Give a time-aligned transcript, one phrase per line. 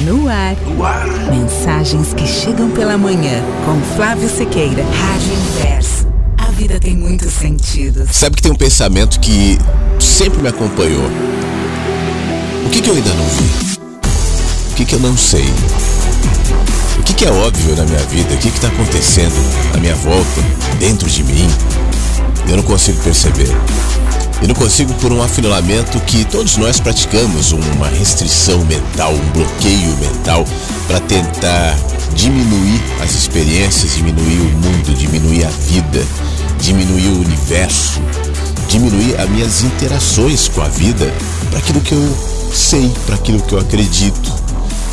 [0.00, 0.54] No ar.
[0.66, 1.06] No ar.
[1.30, 4.84] Mensagens que chegam pela manhã com Flávio Sequeira.
[4.84, 6.06] Rádio Inverso.
[6.36, 8.08] A vida tem muitos sentidos.
[8.12, 9.58] Sabe que tem um pensamento que
[9.98, 11.10] sempre me acompanhou.
[12.66, 13.78] O que, que eu ainda não vi?
[14.70, 15.46] O que, que eu não sei?
[16.98, 18.34] O que, que é óbvio na minha vida?
[18.34, 19.34] O que está acontecendo
[19.74, 20.42] à minha volta,
[20.78, 21.48] dentro de mim?
[22.48, 23.48] Eu não consigo perceber.
[24.46, 29.96] E não consigo por um afunilamento que todos nós praticamos, uma restrição mental, um bloqueio
[29.96, 30.44] mental
[30.86, 31.76] para tentar
[32.14, 36.00] diminuir as experiências, diminuir o mundo, diminuir a vida,
[36.60, 38.00] diminuir o universo,
[38.68, 41.12] diminuir as minhas interações com a vida
[41.50, 42.18] para aquilo que eu
[42.54, 44.32] sei, para aquilo que eu acredito,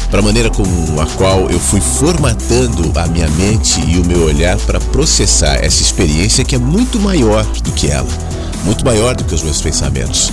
[0.09, 0.63] para a maneira com
[0.99, 5.83] a qual eu fui formatando a minha mente e o meu olhar para processar essa
[5.83, 8.32] experiência que é muito maior do que ela
[8.63, 10.31] muito maior do que os meus pensamentos.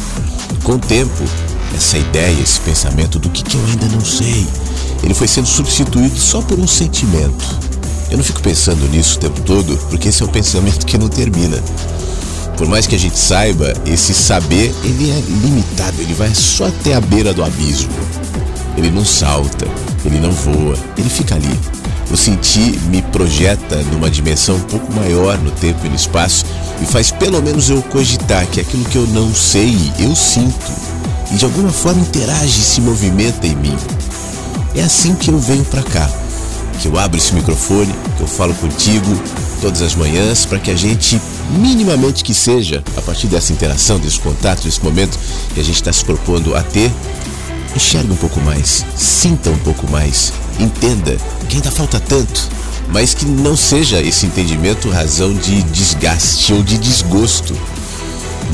[0.62, 1.24] Com o tempo,
[1.74, 4.46] essa ideia, esse pensamento do que, que eu ainda não sei,
[5.02, 7.44] ele foi sendo substituído só por um sentimento.
[8.10, 11.08] Eu não fico pensando nisso o tempo todo, porque esse é um pensamento que não
[11.08, 11.62] termina.
[12.56, 16.94] Por mais que a gente saiba, esse saber ele é limitado, ele vai só até
[16.94, 17.92] a beira do abismo.
[18.76, 19.66] Ele não salta,
[20.04, 21.58] ele não voa, ele fica ali.
[22.10, 26.44] O sentir me projeta numa dimensão um pouco maior no tempo e no espaço
[26.82, 30.72] e faz pelo menos eu cogitar que aquilo que eu não sei, eu sinto
[31.30, 33.76] e de alguma forma interage e se movimenta em mim.
[34.74, 36.10] É assim que eu venho para cá,
[36.80, 39.22] que eu abro esse microfone, que eu falo contigo
[39.60, 41.20] todas as manhãs para que a gente,
[41.50, 45.18] minimamente que seja, a partir dessa interação, desse contato, desse momento
[45.54, 46.90] que a gente está se propondo a ter,
[47.76, 50.32] enxergue um pouco mais, sinta um pouco mais,
[50.62, 51.16] entenda
[51.48, 52.48] que ainda falta tanto,
[52.88, 57.56] mas que não seja esse entendimento razão de desgaste ou de desgosto,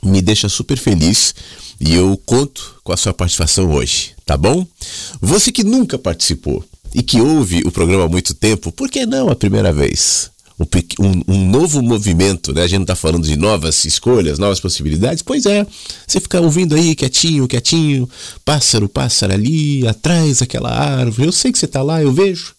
[0.03, 1.33] me deixa super feliz
[1.79, 4.65] E eu conto com a sua participação hoje, tá bom?
[5.21, 6.63] Você que nunca participou
[6.93, 10.31] e que ouve o programa há muito tempo, por que não a primeira vez?
[10.99, 12.63] Um, um, novo movimento, né?
[12.63, 15.23] A gente não tá falando de novas escolhas, novas possibilidades.
[15.23, 15.65] Pois é,
[16.07, 18.07] você fica ouvindo aí quietinho, quietinho,
[18.45, 21.27] pássaro, pássaro ali, atrás daquela árvore.
[21.27, 22.53] Eu sei que você tá lá, eu vejo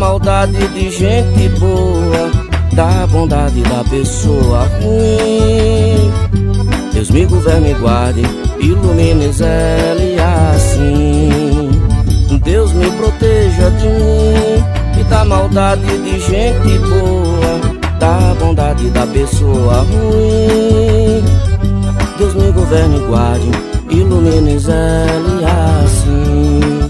[0.00, 2.30] Maldade de gente boa,
[2.72, 6.10] da bondade da pessoa ruim.
[6.90, 8.22] Deus me governe e guarde,
[8.60, 9.94] ilumine Zé
[10.54, 11.70] assim.
[12.42, 17.60] Deus me proteja de mim e da maldade de gente boa,
[17.98, 21.22] da bondade da pessoa ruim.
[22.16, 23.50] Deus me governe e guarde,
[23.90, 25.04] ilumine Zé
[25.84, 26.89] assim.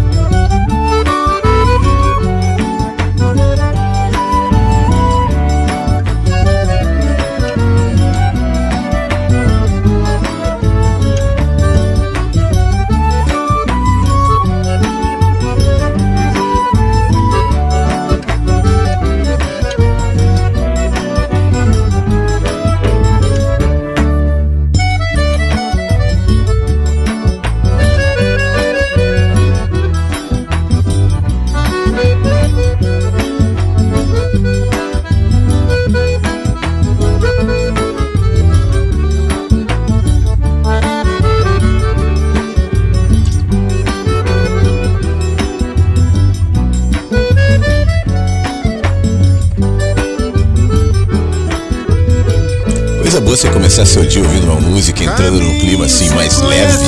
[53.31, 56.85] Você começar seu dia ouvindo uma música, entrando num clima assim mais leve,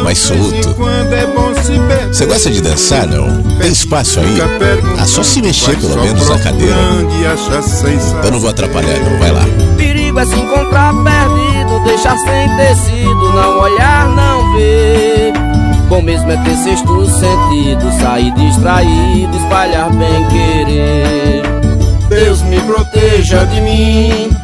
[0.00, 0.76] mais solto.
[2.06, 3.42] Você gosta de dançar, não?
[3.58, 4.38] Tem espaço aí?
[4.96, 6.76] Ah, só se mexer pelo menos na cadeira.
[8.22, 9.18] Eu não vou atrapalhar, não.
[9.18, 9.44] Vai lá.
[9.76, 15.32] Perigo é se encontrar perdido, deixar sem tecido, não olhar, não ver.
[15.88, 21.42] Bom mesmo é ter sexto sentido, sair distraído, espalhar bem querer.
[22.08, 24.43] Deus me proteja de mim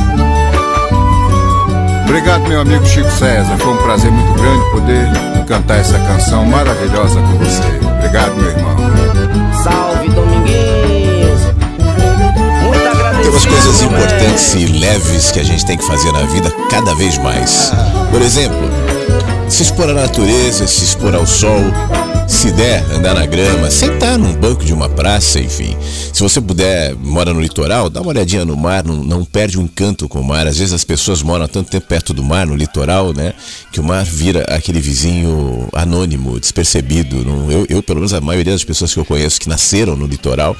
[2.11, 3.57] Obrigado, meu amigo Chico César.
[3.57, 7.87] Foi um prazer muito grande poder cantar essa canção maravilhosa com você.
[7.99, 8.75] Obrigado, meu irmão.
[9.63, 11.39] Salve, Dominguinhos.
[12.65, 13.21] Muito agradecido.
[13.21, 16.93] Tem umas coisas importantes e leves que a gente tem que fazer na vida cada
[16.95, 17.71] vez mais.
[18.11, 18.59] Por exemplo,
[19.47, 21.61] se expor à natureza, se expor ao sol,
[22.31, 25.75] Se der, andar na grama, sentar num banco de uma praça, enfim.
[26.13, 29.63] Se você puder, mora no litoral, dá uma olhadinha no mar, não, não perde um
[29.63, 30.47] encanto com o mar.
[30.47, 33.33] Às vezes as pessoas moram tanto tempo perto do mar, no litoral, né?
[33.71, 37.17] Que o mar vira aquele vizinho anônimo, despercebido.
[37.51, 40.55] Eu, eu, pelo menos a maioria das pessoas que eu conheço que nasceram no litoral,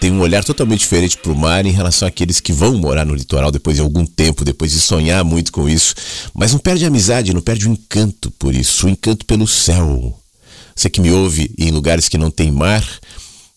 [0.00, 3.14] tem um olhar totalmente diferente para o mar em relação àqueles que vão morar no
[3.14, 5.94] litoral depois de algum tempo, depois de sonhar muito com isso.
[6.34, 10.25] Mas não perde amizade, não perde o encanto por isso, o encanto pelo céu.
[10.76, 12.86] Você que me ouve em lugares que não tem mar,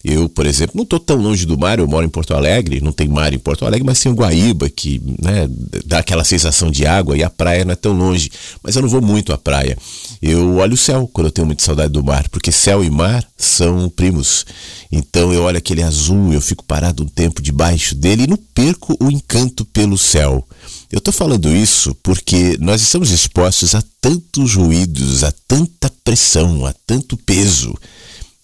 [0.01, 2.93] eu, por exemplo, não estou tão longe do mar, eu moro em Porto Alegre, não
[2.93, 5.49] tem mar em Porto Alegre, mas tem o Guaíba, que né,
[5.85, 8.31] dá aquela sensação de água, e a praia não é tão longe.
[8.63, 9.77] Mas eu não vou muito à praia.
[10.21, 13.27] Eu olho o céu quando eu tenho muita saudade do mar, porque céu e mar
[13.38, 14.45] são primos.
[14.89, 18.95] Então eu olho aquele azul, eu fico parado um tempo debaixo dele e não perco
[19.01, 20.47] o encanto pelo céu.
[20.91, 26.74] Eu estou falando isso porque nós estamos expostos a tantos ruídos, a tanta pressão, a
[26.88, 27.75] tanto peso.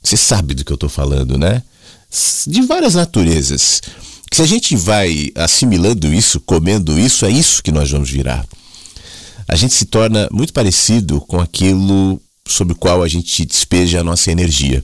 [0.04, 1.64] Você sabe do que eu estou falando, né?
[2.46, 3.82] De várias naturezas.
[4.32, 8.46] Se a gente vai assimilando isso, comendo isso, é isso que nós vamos virar.
[9.48, 14.04] A gente se torna muito parecido com aquilo sobre o qual a gente despeja a
[14.04, 14.84] nossa energia.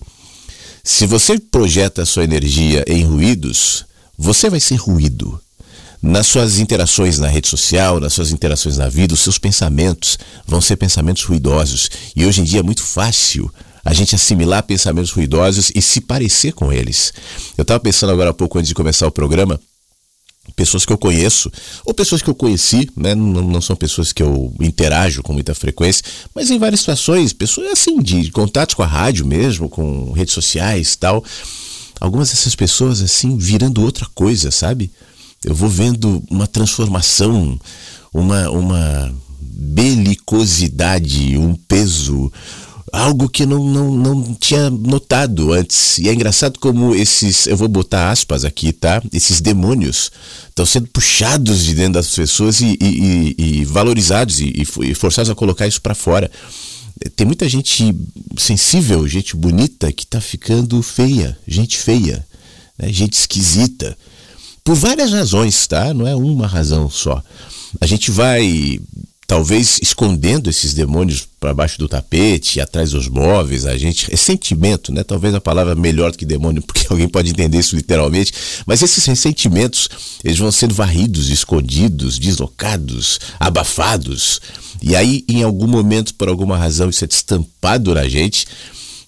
[0.84, 3.86] Se você projeta a sua energia em ruídos,
[4.18, 5.40] você vai ser ruído.
[6.02, 10.18] Nas suas interações na rede social, nas suas interações na vida, os seus pensamentos
[10.48, 11.92] vão ser pensamentos ruidosos.
[12.16, 13.54] E hoje em dia é muito fácil
[13.86, 17.14] a gente assimilar pensamentos ruidosos e se parecer com eles.
[17.56, 19.60] Eu estava pensando agora há pouco antes de começar o programa,
[20.56, 21.52] pessoas que eu conheço,
[21.86, 23.14] ou pessoas que eu conheci, né?
[23.14, 26.04] não, não são pessoas que eu interajo com muita frequência,
[26.34, 30.96] mas em várias situações, pessoas assim, de contatos com a rádio mesmo, com redes sociais
[30.96, 31.24] tal.
[32.00, 34.92] Algumas dessas pessoas assim virando outra coisa, sabe?
[35.44, 37.60] Eu vou vendo uma transformação,
[38.14, 42.32] uma, uma belicosidade, um peso,
[42.92, 45.98] algo que não, não, não tinha notado antes.
[45.98, 49.02] E é engraçado como esses, eu vou botar aspas aqui, tá?
[49.12, 50.12] Esses demônios
[50.50, 55.30] estão sendo puxados de dentro das pessoas e, e, e, e valorizados e, e forçados
[55.30, 56.30] a colocar isso para fora.
[57.16, 57.96] Tem muita gente
[58.38, 62.26] sensível, gente bonita que está ficando feia, gente feia,
[62.78, 62.92] né?
[62.94, 63.98] gente esquisita.
[64.64, 65.94] Por várias razões, tá?
[65.94, 67.24] Não é uma razão só.
[67.80, 68.80] A gente vai
[69.32, 75.06] talvez escondendo esses demônios para baixo do tapete, atrás dos móveis, a gente ressentimento, né?
[75.06, 78.34] Talvez a palavra melhor do que demônio, porque alguém pode entender isso literalmente,
[78.66, 79.88] mas esses ressentimentos,
[80.22, 84.42] eles vão sendo varridos, escondidos, deslocados, abafados.
[84.82, 88.46] E aí, em algum momento, por alguma razão, isso é destampado na gente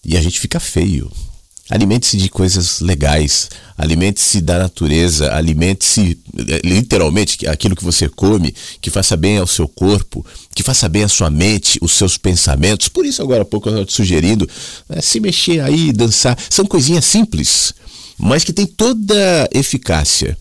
[0.05, 1.11] e a gente fica feio.
[1.73, 8.91] Alimente-se de coisas legais, alimente-se da natureza, alimente-se eh, literalmente aquilo que você come, que
[8.91, 12.89] faça bem ao seu corpo, que faça bem à sua mente, os seus pensamentos.
[12.89, 14.47] Por isso, agora há pouco eu estou te sugerindo
[14.87, 16.37] né, se mexer aí, dançar.
[16.47, 17.73] São coisinhas simples,
[18.19, 20.37] mas que tem toda eficácia.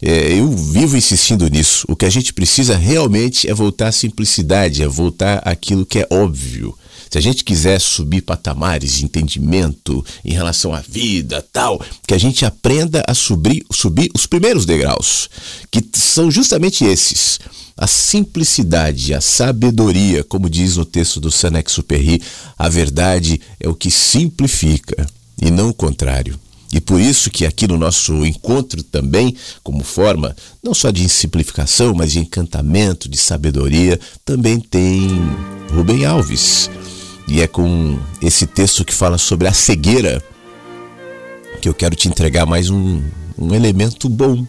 [0.00, 1.84] É, eu vivo insistindo nisso.
[1.86, 6.06] O que a gente precisa realmente é voltar à simplicidade, é voltar àquilo que é
[6.10, 6.74] óbvio.
[7.12, 12.18] Se a gente quiser subir patamares de entendimento em relação à vida, tal, que a
[12.18, 15.28] gente aprenda a subir, subir os primeiros degraus,
[15.70, 17.38] que são justamente esses.
[17.76, 22.22] A simplicidade, a sabedoria, como diz no texto do Sanex-Superi,
[22.58, 25.06] a verdade é o que simplifica
[25.38, 26.40] e não o contrário.
[26.72, 31.92] E por isso que aqui no nosso encontro também, como forma não só de simplificação,
[31.94, 35.10] mas de encantamento, de sabedoria, também tem
[35.70, 36.70] Rubem Alves.
[37.28, 40.22] E é com esse texto que fala sobre a cegueira
[41.60, 43.02] que eu quero te entregar mais um,
[43.38, 44.44] um elemento bom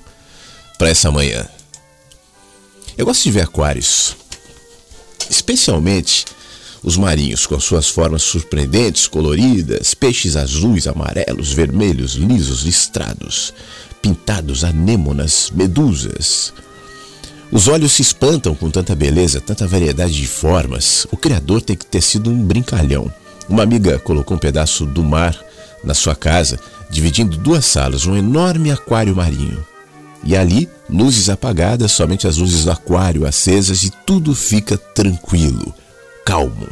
[0.79, 1.47] para essa manhã.
[2.97, 4.15] Eu gosto de ver aquários,
[5.29, 6.25] especialmente
[6.83, 13.53] os marinhos, com suas formas surpreendentes, coloridas, peixes azuis, amarelos, vermelhos, lisos, listrados,
[14.01, 16.53] pintados, anêmonas, medusas,
[17.53, 21.05] os olhos se espantam com tanta beleza, tanta variedade de formas.
[21.11, 23.13] O Criador tem que ter sido um brincalhão.
[23.47, 25.39] Uma amiga colocou um pedaço do mar
[25.83, 29.63] na sua casa, dividindo duas salas, um enorme aquário marinho.
[30.23, 35.71] E ali, luzes apagadas, somente as luzes do aquário acesas e tudo fica tranquilo,
[36.25, 36.67] calmo.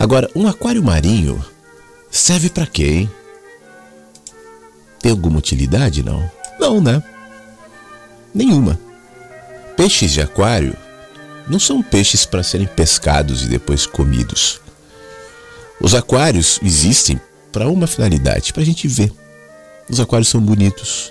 [0.00, 1.40] Agora, um aquário marinho
[2.10, 3.10] serve para quê, hein?
[4.98, 6.28] Tem alguma utilidade, não?
[6.58, 7.00] Não, né?
[8.34, 8.80] Nenhuma.
[9.82, 10.76] Peixes de aquário
[11.48, 14.60] não são peixes para serem pescados e depois comidos.
[15.80, 17.20] Os aquários existem
[17.50, 19.12] para uma finalidade, para a gente ver.
[19.90, 21.10] Os aquários são bonitos.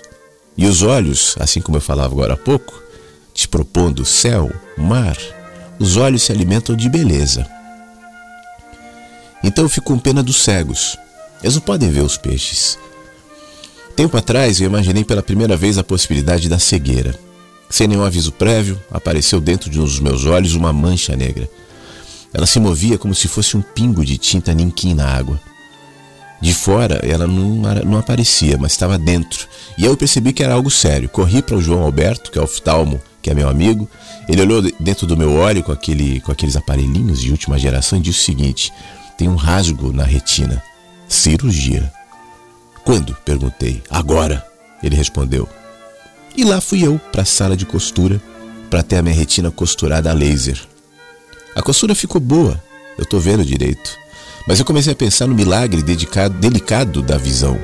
[0.56, 2.82] E os olhos, assim como eu falava agora há pouco,
[3.34, 5.18] te propondo céu, mar,
[5.78, 7.46] os olhos se alimentam de beleza.
[9.44, 10.96] Então eu fico com pena dos cegos.
[11.42, 12.78] Eles não podem ver os peixes.
[13.94, 17.14] Tempo atrás eu imaginei pela primeira vez a possibilidade da cegueira.
[17.72, 21.48] Sem nenhum aviso prévio, apareceu dentro de um dos meus olhos uma mancha negra.
[22.30, 25.40] Ela se movia como se fosse um pingo de tinta ninquim na água.
[26.38, 29.48] De fora ela não, não aparecia, mas estava dentro.
[29.78, 31.08] E eu percebi que era algo sério.
[31.08, 33.88] Corri para o João Alberto, que é oftalmo, que é meu amigo.
[34.28, 38.02] Ele olhou dentro do meu olho com, aquele, com aqueles aparelhinhos de última geração e
[38.02, 38.70] disse o seguinte:
[39.16, 40.62] tem um rasgo na retina.
[41.08, 41.90] Cirurgia.
[42.84, 43.16] Quando?
[43.24, 43.82] perguntei.
[43.88, 44.46] Agora,
[44.82, 45.48] ele respondeu.
[46.36, 48.20] E lá fui eu para a sala de costura
[48.70, 50.58] para ter a minha retina costurada a laser.
[51.54, 52.62] A costura ficou boa,
[52.96, 53.98] eu estou vendo direito.
[54.46, 57.58] Mas eu comecei a pensar no milagre dedicado, delicado da visão.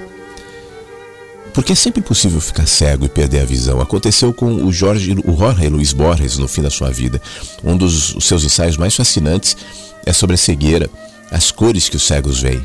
[1.53, 3.81] Porque é sempre possível ficar cego e perder a visão.
[3.81, 7.21] Aconteceu com o Jorge, o Jorge Luiz Borges no fim da sua vida.
[7.65, 9.57] Um dos seus ensaios mais fascinantes
[10.05, 10.89] é sobre a cegueira,
[11.31, 12.65] as cores que os cegos veem.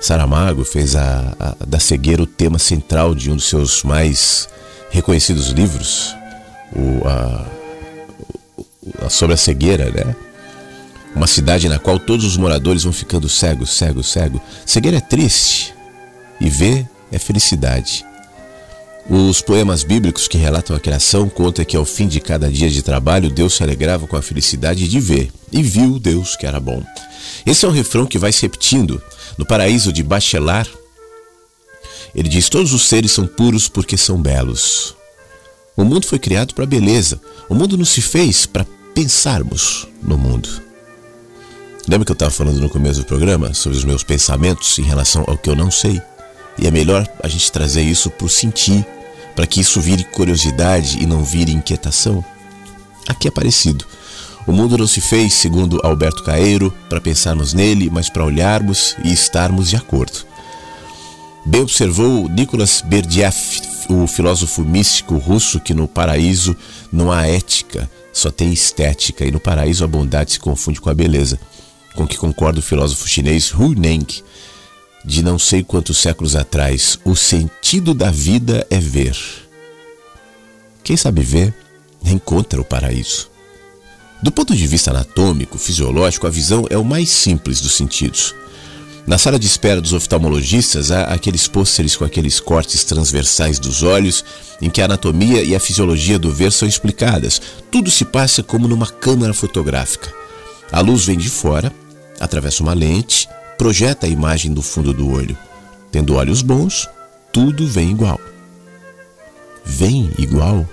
[0.00, 4.48] Saramago fez a, a, da cegueira o tema central de um dos seus mais
[4.90, 6.14] reconhecidos livros,
[6.74, 7.46] o, a,
[8.56, 10.14] o, sobre a cegueira, né?
[11.14, 14.40] Uma cidade na qual todos os moradores vão ficando cegos, cegos, cegos.
[14.64, 15.74] Cegueira é triste
[16.40, 18.04] e ver é felicidade.
[19.08, 22.82] Os poemas bíblicos que relatam a criação contam que ao fim de cada dia de
[22.82, 26.82] trabalho Deus se alegrava com a felicidade de ver, e viu Deus que era bom.
[27.46, 29.02] Esse é um refrão que vai se repetindo.
[29.38, 30.68] No paraíso de Bachelar,
[32.18, 34.96] ele diz: Todos os seres são puros porque são belos.
[35.76, 37.20] O mundo foi criado para beleza.
[37.48, 40.48] O mundo não se fez para pensarmos no mundo.
[41.86, 45.22] Lembra que eu estava falando no começo do programa sobre os meus pensamentos em relação
[45.28, 46.02] ao que eu não sei?
[46.58, 48.84] E é melhor a gente trazer isso para o sentir,
[49.36, 52.24] para que isso vire curiosidade e não vire inquietação.
[53.06, 53.86] Aqui é parecido.
[54.44, 59.12] O mundo não se fez, segundo Alberto Caeiro, para pensarmos nele, mas para olharmos e
[59.12, 60.26] estarmos de acordo.
[61.48, 63.34] Bem observou Nicolas Berdyaev,
[63.88, 66.54] o filósofo místico russo, que no paraíso
[66.92, 70.94] não há ética, só tem estética, e no paraíso a bondade se confunde com a
[70.94, 71.40] beleza
[71.94, 74.06] com que concorda o filósofo chinês Hu Neng,
[75.02, 79.16] de não sei quantos séculos atrás, o sentido da vida é ver.
[80.84, 81.54] Quem sabe ver,
[82.04, 83.30] encontra o paraíso.
[84.22, 88.34] Do ponto de vista anatômico, fisiológico, a visão é o mais simples dos sentidos.
[89.08, 94.22] Na sala de espera dos oftalmologistas há aqueles pôsteres com aqueles cortes transversais dos olhos,
[94.60, 97.40] em que a anatomia e a fisiologia do ver são explicadas.
[97.70, 100.12] Tudo se passa como numa câmera fotográfica.
[100.70, 101.72] A luz vem de fora,
[102.20, 105.38] atravessa uma lente, projeta a imagem do fundo do olho.
[105.90, 106.86] Tendo olhos bons,
[107.32, 108.20] tudo vem igual.
[109.64, 110.68] Vem igual?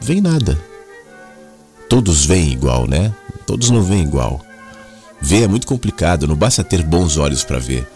[0.00, 0.58] Vem nada.
[1.90, 3.14] Todos veem igual, né?
[3.44, 4.40] Todos não veem igual.
[5.20, 7.86] Ver é muito complicado, não basta ter bons olhos para ver.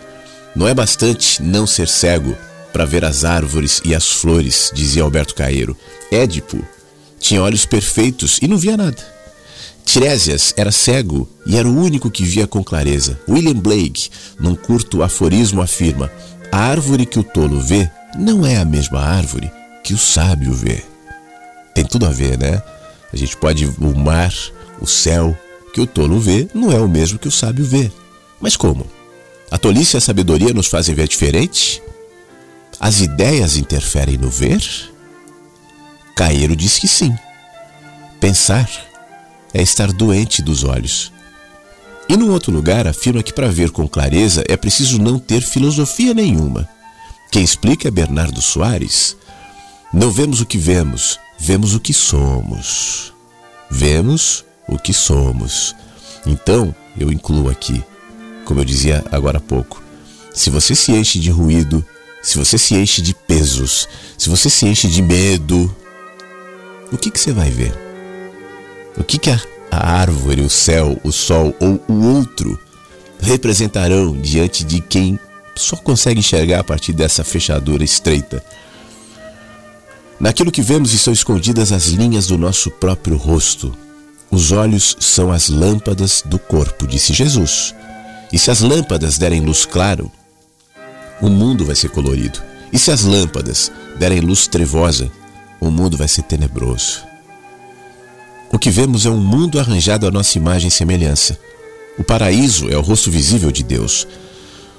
[0.55, 2.37] Não é bastante não ser cego
[2.73, 5.77] para ver as árvores e as flores, dizia Alberto Caeiro.
[6.11, 6.63] Édipo
[7.19, 9.15] tinha olhos perfeitos e não via nada.
[9.85, 13.19] Tiresias era cego e era o único que via com clareza.
[13.29, 14.11] William Blake,
[14.41, 16.11] num curto aforismo, afirma:
[16.51, 19.51] A árvore que o tolo vê não é a mesma árvore
[19.83, 20.83] que o sábio vê.
[21.75, 22.63] Tem tudo a ver, né?
[23.13, 24.33] A gente pode o mar,
[24.81, 25.37] o céu,
[25.75, 27.91] que o tolo vê não é o mesmo que o sábio vê.
[28.41, 28.87] Mas como?
[29.51, 31.83] A tolice e a sabedoria nos fazem ver diferente?
[32.79, 34.63] As ideias interferem no ver?
[36.15, 37.13] Caeiro diz que sim.
[38.21, 38.71] Pensar
[39.53, 41.13] é estar doente dos olhos.
[42.09, 46.15] E num outro lugar afirma que para ver com clareza é preciso não ter filosofia
[46.15, 46.69] nenhuma.
[47.33, 49.17] Quem explica é Bernardo Soares.
[49.93, 53.13] Não vemos o que vemos, vemos o que somos.
[53.69, 55.75] Vemos o que somos.
[56.27, 57.83] Então, eu incluo aqui,
[58.45, 59.83] como eu dizia agora há pouco,
[60.33, 61.85] se você se enche de ruído,
[62.23, 65.75] se você se enche de pesos, se você se enche de medo,
[66.91, 67.75] o que, que você vai ver?
[68.97, 72.59] O que, que a, a árvore, o céu, o sol ou o outro
[73.21, 75.19] representarão diante de quem
[75.55, 78.43] só consegue enxergar a partir dessa fechadura estreita?
[80.19, 83.77] Naquilo que vemos estão escondidas as linhas do nosso próprio rosto.
[84.35, 87.73] Os olhos são as lâmpadas do corpo, disse Jesus.
[88.33, 90.11] E se as lâmpadas derem luz claro,
[91.23, 92.43] o mundo vai ser colorido.
[92.73, 95.09] E se as lâmpadas derem luz trevosa,
[95.61, 97.05] o mundo vai ser tenebroso.
[98.53, 101.39] O que vemos é um mundo arranjado à nossa imagem e semelhança.
[101.97, 104.05] O paraíso é o rosto visível de Deus.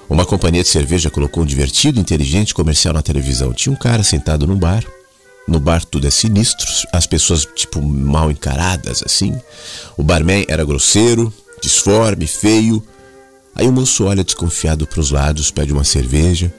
[0.09, 3.53] Uma companhia de cerveja colocou um divertido e inteligente comercial na televisão.
[3.53, 4.83] Tinha um cara sentado num bar.
[5.47, 9.35] No bar tudo é sinistro, as pessoas tipo mal encaradas assim.
[9.95, 11.31] O barman era grosseiro,
[11.61, 12.83] disforme, feio,
[13.55, 16.53] Aí o moço olha desconfiado para os lados, pede uma cerveja,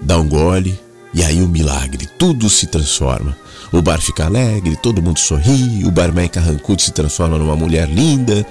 [0.00, 0.78] dá um gole
[1.12, 3.36] e aí o milagre, tudo se transforma.
[3.70, 8.46] O bar fica alegre, todo mundo sorri, o barman carrancudo se transforma numa mulher linda.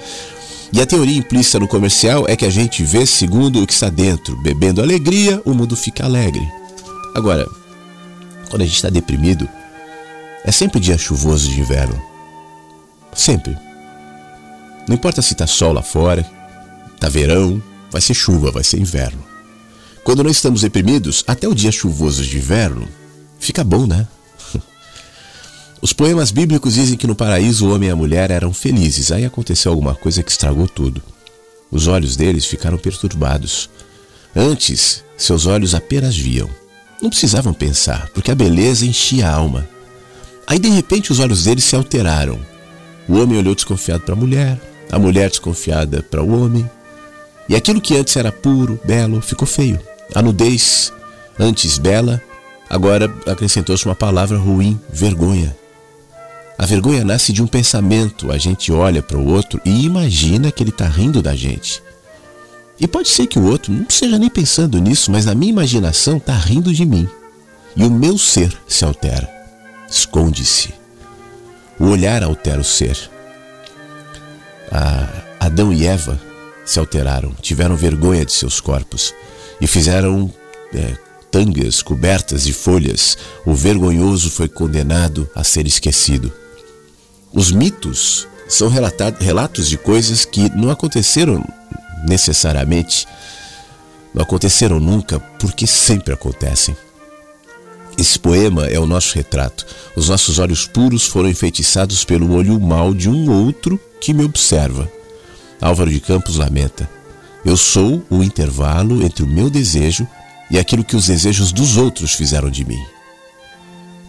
[0.71, 3.89] E a teoria implícita no comercial é que a gente vê segundo o que está
[3.89, 4.35] dentro.
[4.43, 6.47] Bebendo alegria, o mundo fica alegre.
[7.15, 7.47] Agora,
[8.49, 9.47] quando a gente está deprimido,
[10.43, 12.01] é sempre dia chuvoso de inverno.
[13.13, 13.57] Sempre.
[14.87, 16.25] Não importa se está sol lá fora,
[16.93, 19.23] está verão, vai ser chuva, vai ser inverno.
[20.03, 22.87] Quando não estamos deprimidos, até o dia chuvoso de inverno
[23.39, 24.07] fica bom, né?
[25.81, 29.11] Os poemas bíblicos dizem que no paraíso o homem e a mulher eram felizes.
[29.11, 31.01] Aí aconteceu alguma coisa que estragou tudo.
[31.71, 33.69] Os olhos deles ficaram perturbados.
[34.35, 36.49] Antes, seus olhos apenas viam.
[37.05, 39.69] Não precisavam pensar, porque a beleza enchia a alma.
[40.47, 42.39] Aí de repente os olhos deles se alteraram.
[43.07, 44.59] O homem olhou desconfiado para a mulher,
[44.91, 46.67] a mulher desconfiada para o homem.
[47.47, 49.79] E aquilo que antes era puro, belo, ficou feio.
[50.15, 50.91] A nudez,
[51.37, 52.19] antes bela,
[52.67, 55.55] agora acrescentou-se uma palavra ruim, vergonha.
[56.57, 58.31] A vergonha nasce de um pensamento.
[58.31, 61.83] A gente olha para o outro e imagina que ele está rindo da gente.
[62.79, 66.17] E pode ser que o outro não esteja nem pensando nisso, mas na minha imaginação
[66.17, 67.07] está rindo de mim.
[67.75, 69.29] E o meu ser se altera.
[69.89, 70.73] Esconde-se.
[71.79, 72.97] O olhar altera o ser.
[74.71, 75.07] A
[75.39, 76.19] Adão e Eva
[76.65, 79.13] se alteraram, tiveram vergonha de seus corpos
[79.61, 80.33] e fizeram
[80.73, 80.97] é,
[81.31, 83.17] tangas cobertas de folhas.
[83.45, 86.31] O vergonhoso foi condenado a ser esquecido.
[87.31, 88.69] Os mitos são
[89.19, 91.43] relatos de coisas que não aconteceram
[92.07, 93.07] necessariamente,
[94.13, 96.75] não aconteceram nunca, porque sempre acontecem.
[97.97, 99.65] Esse poema é o nosso retrato.
[99.95, 104.89] Os nossos olhos puros foram enfeitiçados pelo olho mau de um outro que me observa.
[105.61, 106.89] Álvaro de Campos lamenta:
[107.43, 110.07] Eu sou o intervalo entre o meu desejo
[110.51, 112.83] e aquilo que os desejos dos outros fizeram de mim.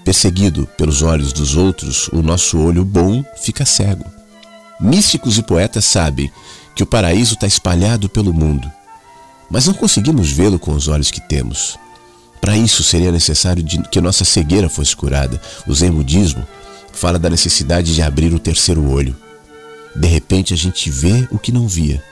[0.05, 4.05] Perseguido pelos olhos dos outros, o nosso olho bom fica cego.
[4.81, 6.31] Místicos e poetas sabem
[6.77, 8.71] que o paraíso está espalhado pelo mundo,
[9.51, 11.79] mas não conseguimos vê-lo com os olhos que temos.
[12.39, 15.41] Para isso seria necessário que nossa cegueira fosse curada.
[15.67, 16.47] O Zen Budismo
[16.93, 19.17] fala da necessidade de abrir o terceiro olho.
[19.95, 22.05] De repente a gente vê o que não via.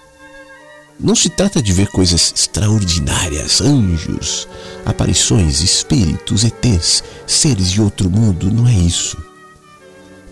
[0.99, 4.49] Não se trata de ver coisas extraordinárias, anjos,
[4.87, 9.17] aparições, espíritos, ETs, seres de outro mundo, não é isso.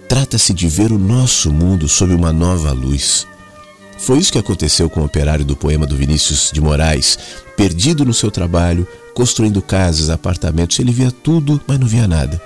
[0.08, 3.26] Trata-se de ver o nosso mundo sob uma nova luz.
[4.02, 7.16] Foi isso que aconteceu com o operário do poema do Vinícius de Moraes,
[7.56, 12.42] perdido no seu trabalho, construindo casas, apartamentos, ele via tudo, mas não via nada.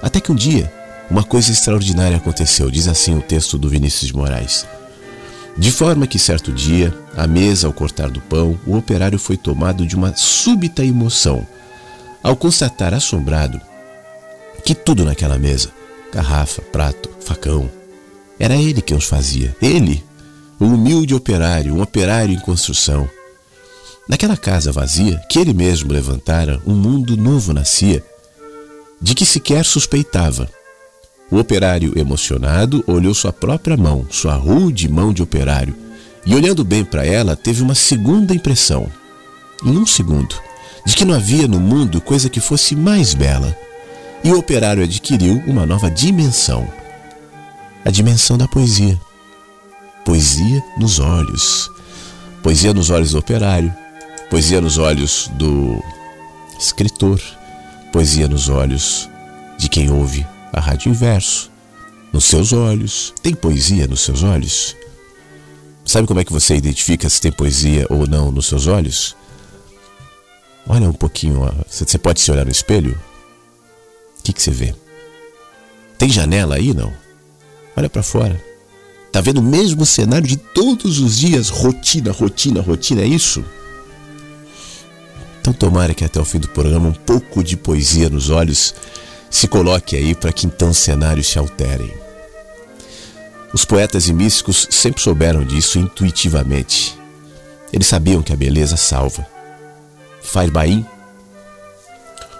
[0.00, 0.72] Até que um dia,
[1.10, 4.66] uma coisa extraordinária aconteceu, diz assim o texto do Vinícius de Moraes.
[5.54, 9.86] De forma que certo dia, à mesa ao cortar do pão, o operário foi tomado
[9.86, 11.46] de uma súbita emoção,
[12.22, 13.60] ao constatar assombrado
[14.64, 15.68] que tudo naquela mesa,
[16.10, 17.70] garrafa, prato, facão,
[18.38, 19.54] era ele quem os fazia.
[19.60, 20.02] Ele,
[20.58, 23.08] o humilde operário, um operário em construção.
[24.08, 28.02] Naquela casa vazia, que ele mesmo levantara, um mundo novo nascia,
[29.00, 30.48] de que sequer suspeitava.
[31.30, 35.74] O operário, emocionado, olhou sua própria mão, sua rude mão de operário,
[36.24, 38.90] e olhando bem para ela, teve uma segunda impressão,
[39.64, 40.36] em um segundo,
[40.84, 43.56] de que não havia no mundo coisa que fosse mais bela.
[44.22, 46.68] E o operário adquiriu uma nova dimensão
[47.86, 49.00] a dimensão da poesia.
[50.06, 51.68] Poesia nos olhos.
[52.40, 53.74] Poesia nos olhos do operário,
[54.30, 55.82] poesia nos olhos do
[56.60, 57.20] escritor,
[57.92, 59.10] poesia nos olhos
[59.58, 61.50] de quem ouve a rádio inverso.
[62.12, 63.12] Nos seus olhos.
[63.20, 64.76] Tem poesia nos seus olhos?
[65.84, 69.16] Sabe como é que você identifica se tem poesia ou não nos seus olhos?
[70.68, 72.96] Olha um pouquinho, você pode se olhar no espelho?
[74.20, 74.72] O que, que você vê?
[75.98, 76.94] Tem janela aí, não?
[77.76, 78.45] Olha para fora.
[79.16, 83.42] Tá vendo o mesmo cenário de todos os dias, rotina, rotina, rotina, é isso?
[85.40, 88.74] Então tomara que até o fim do programa um pouco de poesia nos olhos
[89.30, 91.90] se coloque aí para que então os cenários se alterem.
[93.54, 96.94] Os poetas e místicos sempre souberam disso intuitivamente.
[97.72, 99.26] Eles sabiam que a beleza salva.
[100.20, 100.84] Fairbaim,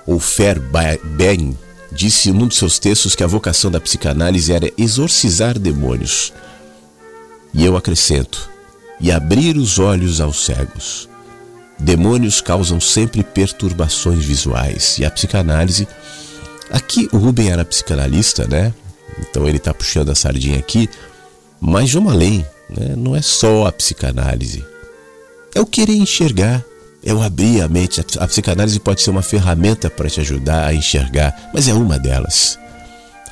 [0.07, 1.57] ou Fairbaim,
[1.91, 6.35] disse num de seus textos que a vocação da psicanálise era exorcizar demônios.
[7.57, 8.49] E eu acrescento,
[9.01, 11.09] e abrir os olhos aos cegos.
[11.79, 15.89] Demônios causam sempre perturbações visuais, e a psicanálise
[16.71, 18.73] Aqui o Ruben era psicanalista, né?
[19.19, 20.89] Então ele está puxando a sardinha aqui,
[21.61, 22.95] mas vamos além, né?
[22.97, 24.65] Não é só a psicanálise.
[25.55, 26.63] é o querer enxergar,
[27.05, 28.01] é o abrir a mente.
[28.19, 32.59] A psicanálise pode ser uma ferramenta para te ajudar a enxergar, mas é uma delas.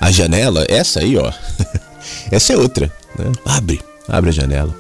[0.00, 1.32] A janela, essa aí, ó.
[2.30, 2.90] essa é outra.
[3.18, 3.32] Né?
[3.44, 4.74] Abre, abre a janela.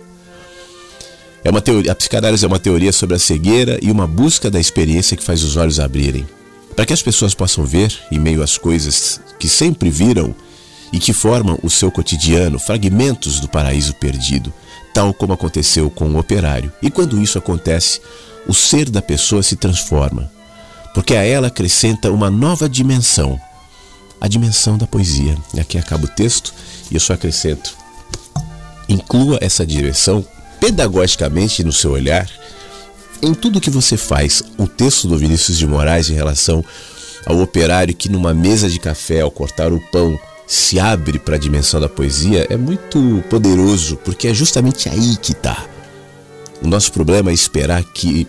[1.44, 4.58] É uma teoria, a psicanálise é uma teoria sobre a cegueira e uma busca da
[4.58, 6.26] experiência que faz os olhos abrirem.
[6.74, 10.34] Para que as pessoas possam ver, em meio às coisas que sempre viram
[10.92, 14.52] e que formam o seu cotidiano, fragmentos do paraíso perdido,
[14.94, 16.72] tal como aconteceu com o operário.
[16.80, 18.00] E quando isso acontece,
[18.46, 20.30] o ser da pessoa se transforma,
[20.94, 23.38] porque a ela acrescenta uma nova dimensão,
[24.20, 25.36] a dimensão da poesia.
[25.52, 26.54] E aqui acaba o texto
[26.90, 27.76] e eu só acrescento:
[28.94, 30.24] inclua essa direção
[30.60, 32.28] pedagogicamente no seu olhar,
[33.22, 34.42] em tudo que você faz.
[34.56, 36.64] O texto do Vinícius de Moraes em relação
[37.26, 41.38] ao operário que numa mesa de café, ao cortar o pão, se abre para a
[41.38, 45.66] dimensão da poesia é muito poderoso, porque é justamente aí que está.
[46.62, 48.26] O nosso problema é esperar que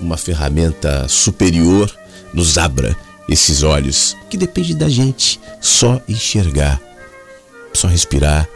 [0.00, 1.92] uma ferramenta superior
[2.34, 2.96] nos abra
[3.28, 6.80] esses olhos, que depende da gente só enxergar,
[7.72, 8.48] só respirar,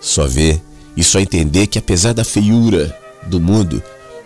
[0.00, 0.60] só ver
[0.98, 2.92] e só entender que apesar da feiura
[3.28, 3.80] do mundo,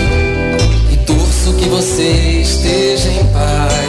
[0.95, 3.86] e torço que você esteja em paz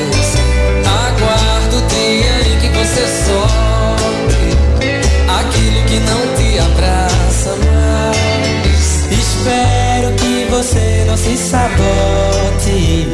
[10.58, 13.08] você não se sabote,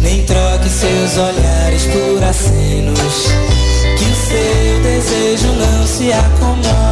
[0.00, 3.26] nem troque seus olhares por acenos.
[3.96, 6.87] Que o seu desejo não se acomode,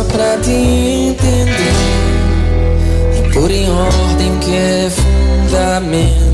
[0.00, 1.72] só pra te entender.
[3.18, 6.30] E por em ordem que é fundamento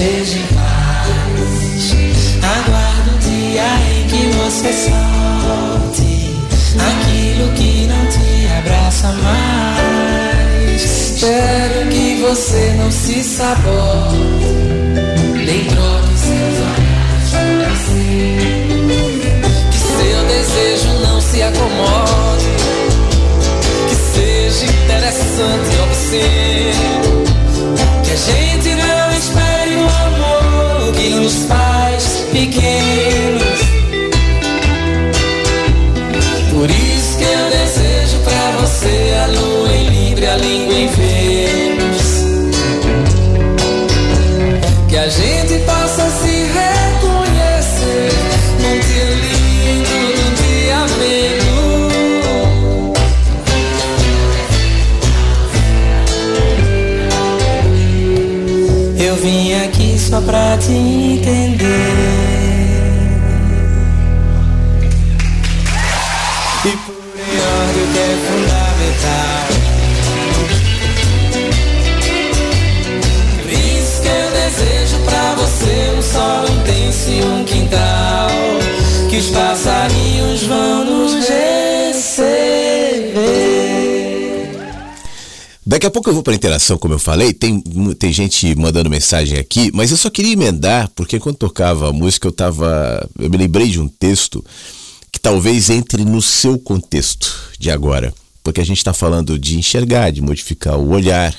[0.00, 1.94] esteja em paz.
[2.42, 6.10] Aguardo o dia em que você solte
[6.78, 10.82] aquilo que não te abraça mais.
[10.82, 14.16] Espero que você não se sabote,
[15.34, 17.30] nem troque seus olhares.
[19.70, 22.48] Que seu desejo não se acomode,
[23.88, 27.09] que seja interessante e obsceno
[85.90, 87.32] a pouco eu vou para interação, como eu falei.
[87.32, 87.60] Tem,
[87.98, 92.28] tem gente mandando mensagem aqui, mas eu só queria emendar, porque quando tocava a música
[92.28, 93.06] eu tava.
[93.18, 94.44] Eu me lembrei de um texto
[95.12, 98.14] que talvez entre no seu contexto de agora.
[98.42, 101.36] Porque a gente está falando de enxergar, de modificar o olhar,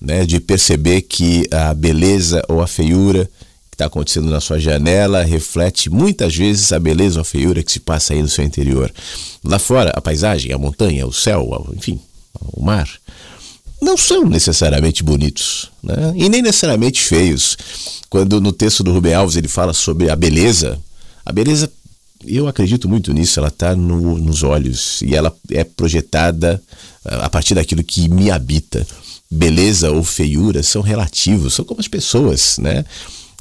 [0.00, 3.28] né, de perceber que a beleza ou a feiura
[3.70, 7.72] que está acontecendo na sua janela reflete muitas vezes a beleza ou a feiura que
[7.72, 8.92] se passa aí no seu interior.
[9.42, 11.98] Lá fora, a paisagem, a montanha, o céu, enfim,
[12.52, 12.88] o mar,
[13.80, 16.12] não são necessariamente bonitos né?
[16.16, 17.56] e nem necessariamente feios.
[18.08, 20.78] Quando no texto do Rubem Alves ele fala sobre a beleza,
[21.24, 21.70] a beleza,
[22.26, 26.62] eu acredito muito nisso, ela está no, nos olhos e ela é projetada
[27.04, 28.86] a partir daquilo que me habita
[29.30, 32.84] beleza ou feiura são relativos, são como as pessoas, né?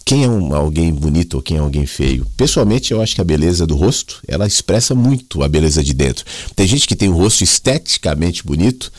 [0.06, 2.28] Quem é um, alguém bonito ou quem é alguém feio?
[2.36, 6.26] Pessoalmente, eu acho que a beleza do rosto, ela expressa muito a beleza de dentro.
[6.56, 8.91] Tem gente que tem um rosto esteticamente bonito,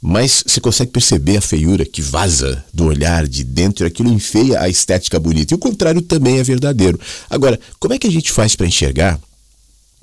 [0.00, 4.60] mas você consegue perceber a feiura que vaza do olhar de dentro e aquilo enfeia
[4.60, 5.52] a estética bonita.
[5.52, 6.98] E o contrário também é verdadeiro.
[7.28, 9.20] Agora, como é que a gente faz para enxergar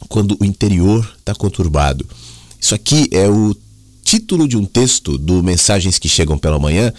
[0.07, 2.05] quando o interior está conturbado?
[2.62, 3.55] Isso aqui é o
[4.03, 6.93] título de um texto do Mensagens que Chegam pela Manhã,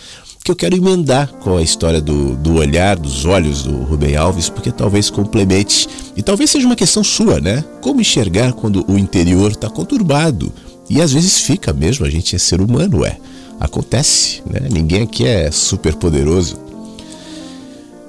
[0.44, 4.48] que eu quero emendar com a história do, do olhar, dos olhos do Rubem Alves,
[4.48, 5.88] porque talvez complemente.
[6.16, 7.64] E talvez seja uma questão sua, né?
[7.80, 10.52] Como enxergar quando o interior está conturbado?
[10.88, 13.18] E às vezes fica mesmo, a gente é ser humano, é.
[13.60, 14.68] Acontece, né?
[14.70, 16.56] Ninguém aqui é super poderoso.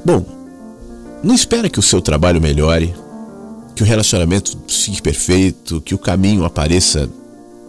[0.06, 0.24] Bom,
[1.24, 2.94] não espera que o seu trabalho melhore,
[3.76, 7.10] que o relacionamento fique perfeito, que o caminho apareça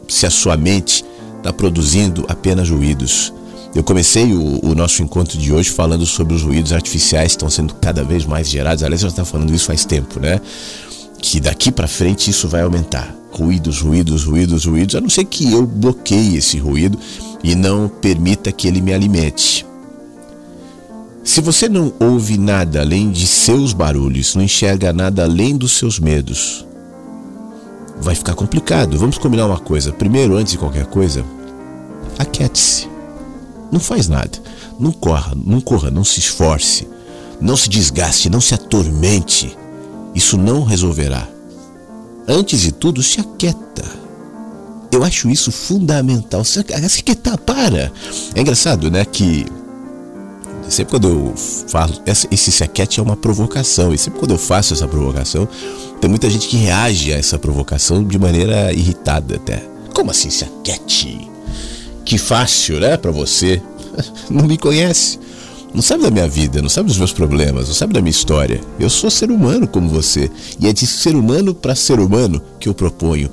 [0.08, 1.04] se a sua mente
[1.38, 3.32] está produzindo apenas ruídos.
[3.74, 7.48] Eu comecei o, o, nosso encontro de hoje falando sobre os ruídos artificiais que estão
[7.48, 8.82] sendo cada vez mais gerados.
[8.82, 10.40] Aliás, eu já estava falando isso faz tempo, né?
[11.22, 13.19] Que daqui para frente isso vai aumentar.
[13.32, 14.94] Ruídos, ruídos, ruídos, ruídos.
[14.94, 16.98] A não ser que eu bloqueie esse ruído
[17.42, 19.66] e não permita que ele me alimente.
[21.22, 25.98] Se você não ouve nada além de seus barulhos, não enxerga nada além dos seus
[25.98, 26.66] medos,
[28.00, 28.98] vai ficar complicado.
[28.98, 29.92] Vamos combinar uma coisa.
[29.92, 31.24] Primeiro, antes de qualquer coisa,
[32.18, 32.88] aquiete-se.
[33.70, 34.38] Não faz nada.
[34.78, 36.88] Não corra, não corra, não se esforce.
[37.40, 39.56] Não se desgaste, não se atormente.
[40.14, 41.28] Isso não resolverá.
[42.32, 43.84] Antes de tudo, se aquieta.
[44.92, 46.44] Eu acho isso fundamental.
[46.44, 47.90] Se aquietar, para.
[48.36, 49.44] É engraçado, né, que
[50.68, 53.92] sempre quando eu falo, esse se aquiete é uma provocação.
[53.92, 55.48] E sempre quando eu faço essa provocação,
[56.00, 59.64] tem muita gente que reage a essa provocação de maneira irritada até.
[59.92, 61.28] Como assim se aquiete?
[62.04, 63.60] Que fácil, né, para você.
[64.30, 65.18] Não me conhece.
[65.72, 68.60] Não sabe da minha vida, não sabe dos meus problemas, não sabe da minha história.
[68.78, 70.30] Eu sou ser humano como você.
[70.58, 73.30] E é de ser humano para ser humano que eu proponho.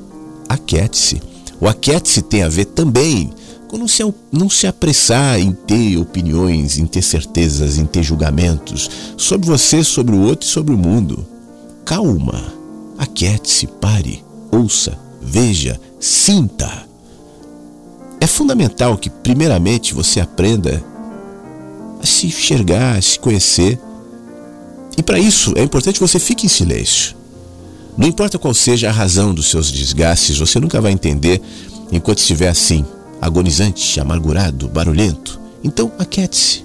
[0.48, 1.22] Aquiete-se.
[1.60, 3.32] O aquiete-se tem a ver também
[3.68, 8.90] com não se, não se apressar em ter opiniões, em ter certezas, em ter julgamentos
[9.18, 11.26] sobre você, sobre o outro e sobre o mundo.
[11.84, 12.56] Calma.
[12.98, 16.88] Aquiete-se, pare, ouça, veja, sinta.
[18.20, 20.84] É fundamental que, primeiramente, você aprenda
[22.02, 23.80] a se enxergar, a se conhecer.
[24.98, 27.16] E para isso é importante que você fique em silêncio.
[27.98, 31.42] Não importa qual seja a razão dos seus desgastes, você nunca vai entender
[31.92, 32.86] enquanto estiver assim,
[33.20, 35.40] agonizante, amargurado, barulhento.
[35.64, 36.64] Então, aquiete-se.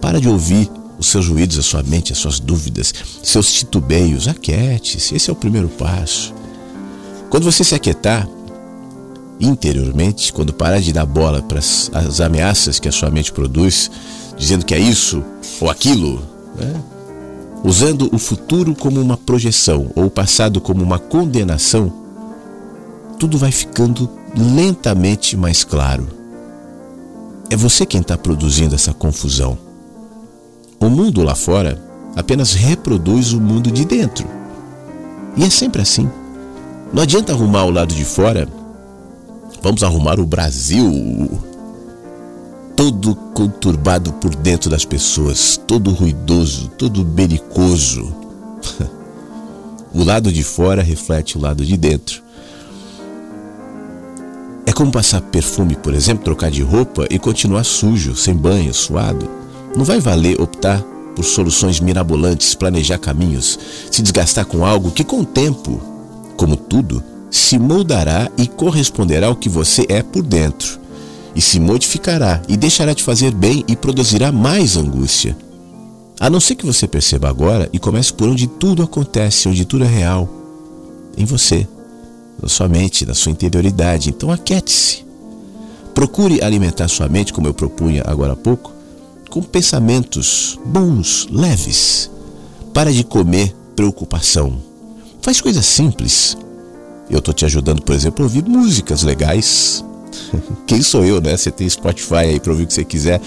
[0.00, 4.26] Para de ouvir os seus ruídos, a sua mente, as suas dúvidas, seus titubeios.
[4.26, 6.34] Aquiete-se, esse é o primeiro passo.
[7.28, 8.26] Quando você se aquietar
[9.40, 13.90] interiormente, quando parar de dar bola para as ameaças que a sua mente produz,
[14.38, 15.22] dizendo que é isso
[15.60, 16.22] ou aquilo,
[16.56, 16.82] né?
[17.64, 21.92] usando o futuro como uma projeção ou o passado como uma condenação,
[23.18, 26.06] tudo vai ficando lentamente mais claro.
[27.50, 29.58] É você quem está produzindo essa confusão.
[30.78, 31.82] O mundo lá fora
[32.14, 34.26] apenas reproduz o mundo de dentro.
[35.36, 36.08] E é sempre assim.
[36.92, 38.48] Não adianta arrumar o lado de fora.
[39.62, 41.40] Vamos arrumar o Brasil
[42.78, 48.14] todo conturbado por dentro das pessoas, todo ruidoso, todo belicoso.
[49.92, 52.22] o lado de fora reflete o lado de dentro.
[54.64, 59.28] É como passar perfume, por exemplo, trocar de roupa e continuar sujo, sem banho, suado.
[59.76, 60.80] Não vai valer optar
[61.16, 63.58] por soluções mirabolantes, planejar caminhos,
[63.90, 65.82] se desgastar com algo que, com o tempo,
[66.36, 70.78] como tudo, se moldará e corresponderá ao que você é por dentro,
[71.38, 75.36] e se modificará e deixará de fazer bem e produzirá mais angústia.
[76.18, 79.84] A não ser que você perceba agora e comece por onde tudo acontece, onde tudo
[79.84, 80.28] é real,
[81.16, 81.64] em você,
[82.42, 84.10] na sua mente, na sua interioridade.
[84.10, 85.04] Então aquiete-se.
[85.94, 88.72] Procure alimentar sua mente, como eu propunha agora há pouco,
[89.30, 92.10] com pensamentos bons, leves.
[92.74, 94.60] Para de comer preocupação.
[95.22, 96.36] Faz coisas simples.
[97.08, 99.84] Eu estou te ajudando, por exemplo, a ouvir músicas legais.
[100.66, 101.36] Quem sou eu, né?
[101.36, 103.20] Você tem Spotify aí para ouvir o que você quiser.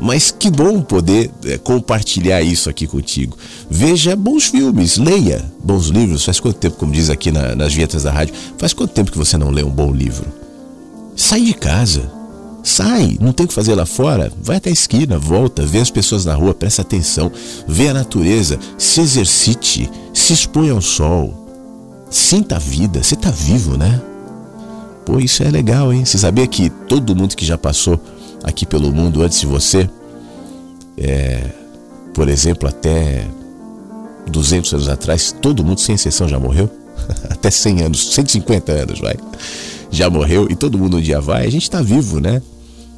[0.00, 3.36] Mas que bom poder é, compartilhar isso aqui contigo.
[3.70, 6.24] Veja bons filmes, leia bons livros.
[6.24, 9.18] Faz quanto tempo, como diz aqui na, nas vinhetas da rádio, faz quanto tempo que
[9.18, 10.26] você não lê um bom livro?
[11.16, 12.18] Sai de casa.
[12.62, 14.30] Sai, não tem o que fazer lá fora.
[14.42, 17.32] Vai até a esquina, volta, vê as pessoas na rua, presta atenção,
[17.66, 21.48] vê a natureza, se exercite, se expõe ao sol.
[22.10, 24.00] Sinta a vida, você está vivo, né?
[25.08, 26.04] Pô, isso é legal, hein?
[26.04, 27.98] Você sabia que todo mundo que já passou
[28.44, 29.88] aqui pelo mundo antes de você,
[30.98, 31.44] é,
[32.12, 33.26] por exemplo, até
[34.26, 36.68] 200 anos atrás, todo mundo, sem exceção, já morreu?
[37.30, 39.16] até 100 anos, 150 anos, vai.
[39.90, 41.46] Já morreu e todo mundo um dia vai.
[41.46, 42.42] A gente está vivo, né?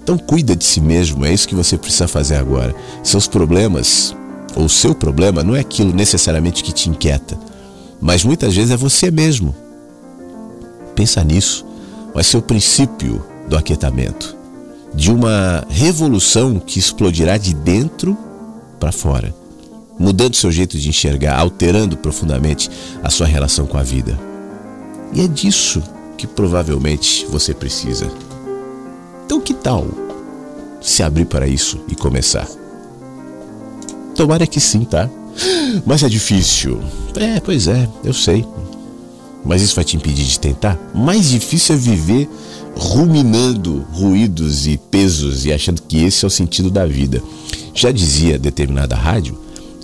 [0.03, 2.75] Então cuida de si mesmo, é isso que você precisa fazer agora.
[3.05, 4.17] Seus problemas,
[4.57, 7.39] ou seu problema, não é aquilo necessariamente que te inquieta,
[8.01, 9.55] mas muitas vezes é você mesmo.
[10.97, 11.70] Pensa nisso
[12.15, 14.37] vai ser o princípio do aquietamento,
[14.95, 18.17] de uma revolução que explodirá de dentro
[18.79, 19.35] para fora,
[19.99, 22.71] mudando seu jeito de enxergar, alterando profundamente
[23.03, 24.19] a sua relação com a vida.
[25.13, 25.83] E é disso
[26.17, 28.11] que provavelmente você precisa.
[29.25, 29.87] Então, que tal
[30.81, 32.49] se abrir para isso e começar?
[34.15, 35.09] Tomara que sim, tá?
[35.87, 36.81] Mas é difícil.
[37.17, 38.45] É, pois é, eu sei
[39.45, 40.79] mas isso vai te impedir de tentar?
[40.95, 42.29] Mais difícil é viver
[42.77, 47.23] ruminando ruídos e pesos e achando que esse é o sentido da vida.
[47.75, 49.39] Já dizia determinada rádio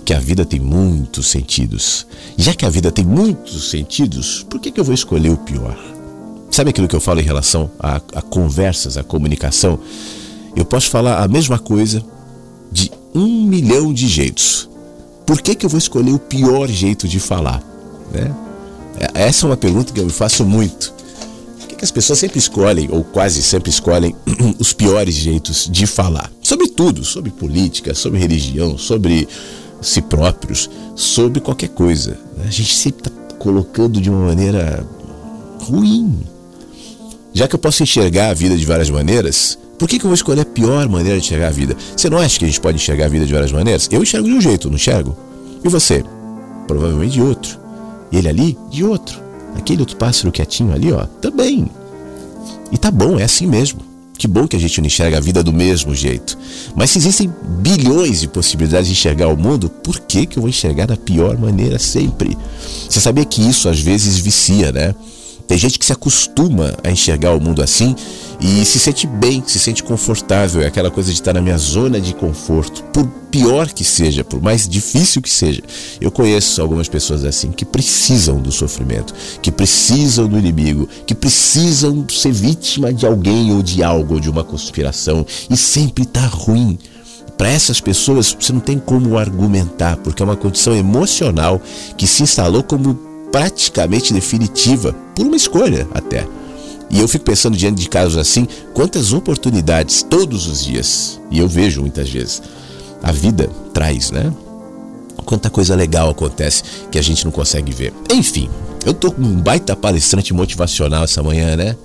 [0.05, 2.07] que a vida tem muitos sentidos.
[2.37, 5.77] Já que a vida tem muitos sentidos, por que, que eu vou escolher o pior?
[6.49, 9.79] Sabe aquilo que eu falo em relação a, a conversas, a comunicação?
[10.55, 12.03] Eu posso falar a mesma coisa
[12.71, 14.69] de um milhão de jeitos.
[15.25, 17.61] Por que, que eu vou escolher o pior jeito de falar?
[18.13, 18.33] Né?
[19.13, 20.93] Essa é uma pergunta que eu me faço muito.
[21.59, 24.15] Por que, que as pessoas sempre escolhem, ou quase sempre escolhem,
[24.59, 26.31] os piores jeitos de falar?
[26.41, 29.27] Sobre tudo, sobre política, sobre religião, sobre
[29.81, 32.17] si próprios, sobre qualquer coisa.
[32.45, 34.85] A gente sempre está colocando de uma maneira
[35.59, 36.19] ruim.
[37.33, 40.15] Já que eu posso enxergar a vida de várias maneiras, por que, que eu vou
[40.15, 41.75] escolher a pior maneira de enxergar a vida?
[41.95, 43.87] Você não acha que a gente pode enxergar a vida de várias maneiras?
[43.91, 45.15] Eu enxergo de um jeito, não enxergo?
[45.63, 46.03] E você?
[46.67, 47.66] Provavelmente de outro.
[48.11, 49.19] Ele ali, de outro.
[49.55, 51.69] Aquele outro pássaro quietinho ali, ó, também.
[52.71, 53.81] E tá bom, é assim mesmo.
[54.17, 56.37] Que bom que a gente não enxerga a vida do mesmo jeito.
[56.75, 60.49] Mas se existem bilhões de possibilidades de enxergar o mundo, por que, que eu vou
[60.49, 62.35] enxergar da pior maneira sempre?
[62.89, 64.95] Você sabia que isso às vezes vicia, né?
[65.47, 67.95] Tem gente que se acostuma a enxergar o mundo assim
[68.41, 70.61] e se sente bem, se sente confortável.
[70.61, 72.83] É aquela coisa de estar na minha zona de conforto.
[72.85, 73.05] Por
[73.37, 75.61] pior que seja, por mais difícil que seja.
[76.01, 79.13] Eu conheço algumas pessoas assim que precisam do sofrimento,
[79.43, 84.27] que precisam do inimigo, que precisam ser vítima de alguém ou de algo, ou de
[84.27, 85.23] uma conspiração.
[85.47, 86.79] E sempre está ruim.
[87.37, 91.61] Para essas pessoas, você não tem como argumentar, porque é uma condição emocional
[91.95, 92.95] que se instalou como
[93.31, 96.27] praticamente definitiva, por uma escolha até.
[96.89, 101.47] E eu fico pensando diante de casos assim, quantas oportunidades todos os dias, e eu
[101.47, 102.41] vejo muitas vezes,
[103.01, 104.33] a vida traz, né?
[105.25, 107.93] Quanta coisa legal acontece que a gente não consegue ver.
[108.13, 108.49] Enfim,
[108.85, 111.75] eu tô com um baita palestrante motivacional essa manhã, né?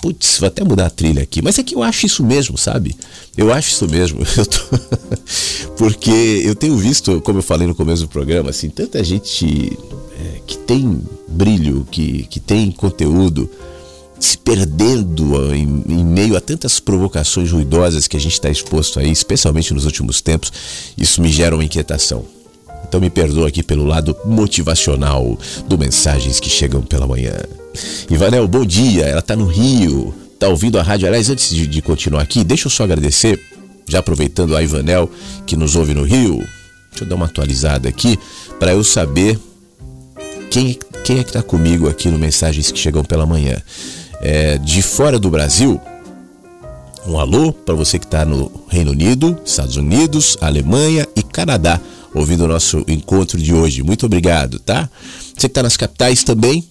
[0.00, 1.42] Putz, vou até mudar a trilha aqui.
[1.42, 2.94] Mas é que eu acho isso mesmo, sabe?
[3.36, 4.20] Eu acho isso mesmo.
[4.36, 4.60] Eu tô...
[5.76, 9.78] Porque eu tenho visto, como eu falei no começo do programa, assim, tanta gente
[10.18, 13.50] é, que tem brilho, que, que tem conteúdo,
[14.18, 19.10] se perdendo em, em, meio a tantas provocações ruidosas que a gente está exposto aí,
[19.10, 20.52] especialmente nos últimos tempos,
[20.96, 22.24] isso me gera uma inquietação.
[22.88, 25.36] Então me perdoa aqui pelo lado motivacional
[25.66, 27.34] do Mensagens que Chegam pela Manhã.
[28.08, 31.06] Ivanel, bom dia, ela está no Rio, está ouvindo a rádio.
[31.08, 33.40] Aliás, antes de, de continuar aqui, deixa eu só agradecer,
[33.88, 35.10] já aproveitando a Ivanel
[35.44, 36.36] que nos ouve no Rio,
[36.90, 38.18] deixa eu dar uma atualizada aqui,
[38.58, 39.38] para eu saber
[40.50, 43.60] quem, quem é que está comigo aqui no Mensagens que Chegam pela Manhã.
[44.28, 45.80] É, de fora do Brasil,
[47.06, 51.80] um alô para você que está no Reino Unido, Estados Unidos, Alemanha e Canadá,
[52.12, 53.84] ouvindo o nosso encontro de hoje.
[53.84, 54.90] Muito obrigado, tá?
[55.28, 56.66] Você que está nas capitais também,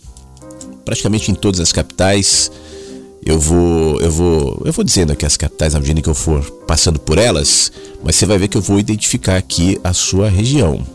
[0.83, 2.51] praticamente em todas as capitais.
[3.25, 6.43] Eu vou, eu vou, eu vou dizendo aqui as capitais à medida que eu for
[6.67, 7.71] passando por elas,
[8.03, 10.85] mas você vai ver que eu vou identificar aqui a sua região.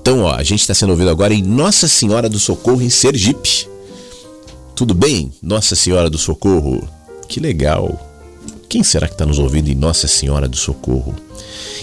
[0.00, 3.70] Então, ó, a gente está sendo ouvido agora em Nossa Senhora do Socorro, em Sergipe.
[4.82, 6.82] Tudo bem, Nossa Senhora do Socorro?
[7.28, 8.10] Que legal.
[8.68, 11.14] Quem será que está nos ouvindo em Nossa Senhora do Socorro?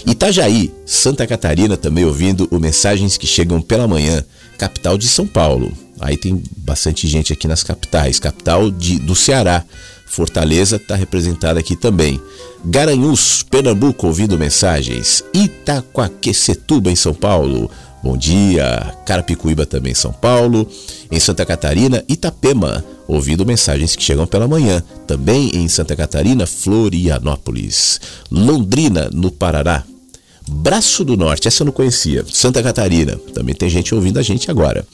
[0.06, 4.22] Itajaí, Santa Catarina também ouvindo o Mensagens que Chegam pela Manhã,
[4.58, 5.72] capital de São Paulo.
[5.98, 8.20] Aí tem bastante gente aqui nas capitais.
[8.20, 9.64] Capital de, do Ceará,
[10.04, 12.20] Fortaleza está representada aqui também.
[12.62, 15.24] Garanhuns, Pernambuco, ouvindo mensagens.
[15.32, 17.70] Itaquaquecetuba, em São Paulo.
[18.02, 18.94] Bom dia.
[19.04, 20.66] Carapicuíba também, São Paulo.
[21.10, 24.82] Em Santa Catarina, Itapema, ouvindo mensagens que chegam pela manhã.
[25.06, 28.00] Também em Santa Catarina, Florianópolis.
[28.30, 29.84] Londrina, no Paraná.
[30.48, 32.24] Braço do Norte, essa eu não conhecia.
[32.32, 34.86] Santa Catarina, também tem gente ouvindo a gente agora.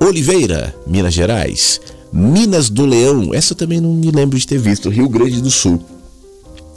[0.00, 1.80] Oliveira, Minas Gerais.
[2.12, 4.88] Minas do Leão, essa eu também não me lembro de ter visto.
[4.88, 5.84] Rio Grande do Sul.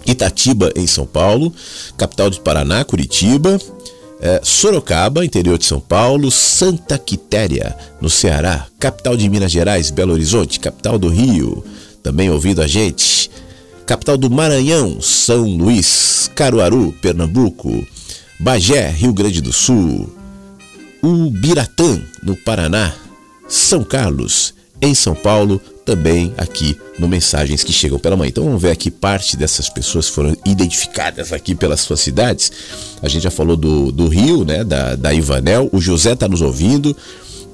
[0.05, 1.53] Itatiba, em São Paulo.
[1.97, 3.59] Capital do Paraná, Curitiba.
[4.19, 10.13] É, Sorocaba, interior de São Paulo, Santa Quitéria, no Ceará, capital de Minas Gerais, Belo
[10.13, 11.63] Horizonte, capital do Rio,
[12.01, 13.29] também ouvindo a gente,
[13.85, 17.85] capital do Maranhão, São Luís, Caruaru, Pernambuco,
[18.39, 20.09] Bagé, Rio Grande do Sul,
[21.01, 22.93] Ubiratã, no Paraná,
[23.47, 28.27] São Carlos, em São Paulo, também aqui no Mensagens que Chegam pela Manhã.
[28.27, 32.51] Então vamos ver aqui parte dessas pessoas foram identificadas aqui pelas suas cidades.
[33.01, 36.41] A gente já falou do, do Rio, né, da, da Ivanel, o José está nos
[36.41, 36.95] ouvindo.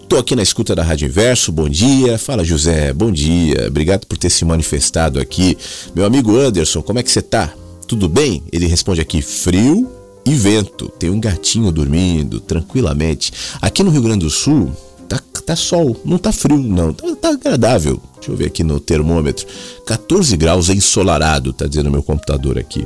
[0.01, 2.17] Estou aqui na escuta da Rádio Inverso, bom dia.
[2.17, 3.67] Fala José, bom dia.
[3.67, 5.55] Obrigado por ter se manifestado aqui.
[5.93, 7.53] Meu amigo Anderson, como é que você tá?
[7.87, 8.41] Tudo bem?
[8.51, 9.87] Ele responde aqui, frio
[10.25, 10.89] e vento.
[10.97, 13.31] Tem um gatinho dormindo tranquilamente.
[13.61, 14.75] Aqui no Rio Grande do Sul,
[15.07, 16.93] tá, tá sol, não tá frio, não.
[16.93, 18.01] Tá, tá, agradável.
[18.15, 19.45] Deixa eu ver aqui no termômetro.
[19.85, 22.85] 14 graus ensolarado, tá dizendo meu computador aqui.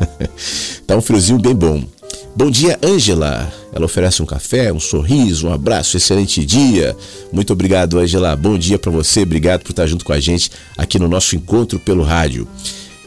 [0.86, 1.82] tá um friozinho bem bom.
[2.34, 3.50] Bom dia, Ângela.
[3.72, 6.94] Ela oferece um café, um sorriso, um abraço, excelente dia.
[7.32, 8.36] Muito obrigado, Ângela.
[8.36, 9.22] Bom dia para você.
[9.22, 12.46] Obrigado por estar junto com a gente aqui no nosso encontro pelo rádio.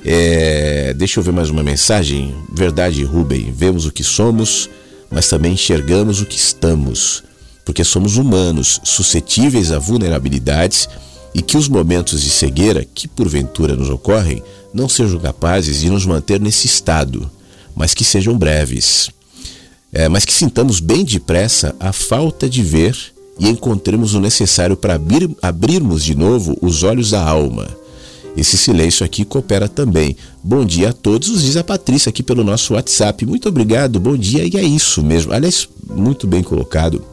[0.04, 2.34] É, deixa eu ver mais uma mensagem.
[2.52, 3.54] Verdade, Rubem.
[3.56, 4.70] Vemos o que somos,
[5.12, 7.24] mas também enxergamos o que estamos.
[7.70, 10.90] Porque somos humanos, suscetíveis a vulnerabilidades
[11.36, 14.42] e que os momentos de cegueira que porventura nos ocorrem
[14.74, 17.30] não sejam capazes de nos manter nesse estado,
[17.76, 19.12] mas que sejam breves.
[19.94, 22.98] É, mas que sintamos bem depressa a falta de ver
[23.40, 27.68] e encontremos o necessário para abrir, abrirmos de novo os olhos da alma
[28.38, 30.16] esse silêncio aqui coopera também.
[30.44, 33.26] Bom dia a todos, diz a Patrícia aqui pelo nosso WhatsApp.
[33.26, 35.34] Muito obrigado, bom dia, e é isso mesmo.
[35.34, 37.04] Aliás, muito bem colocado.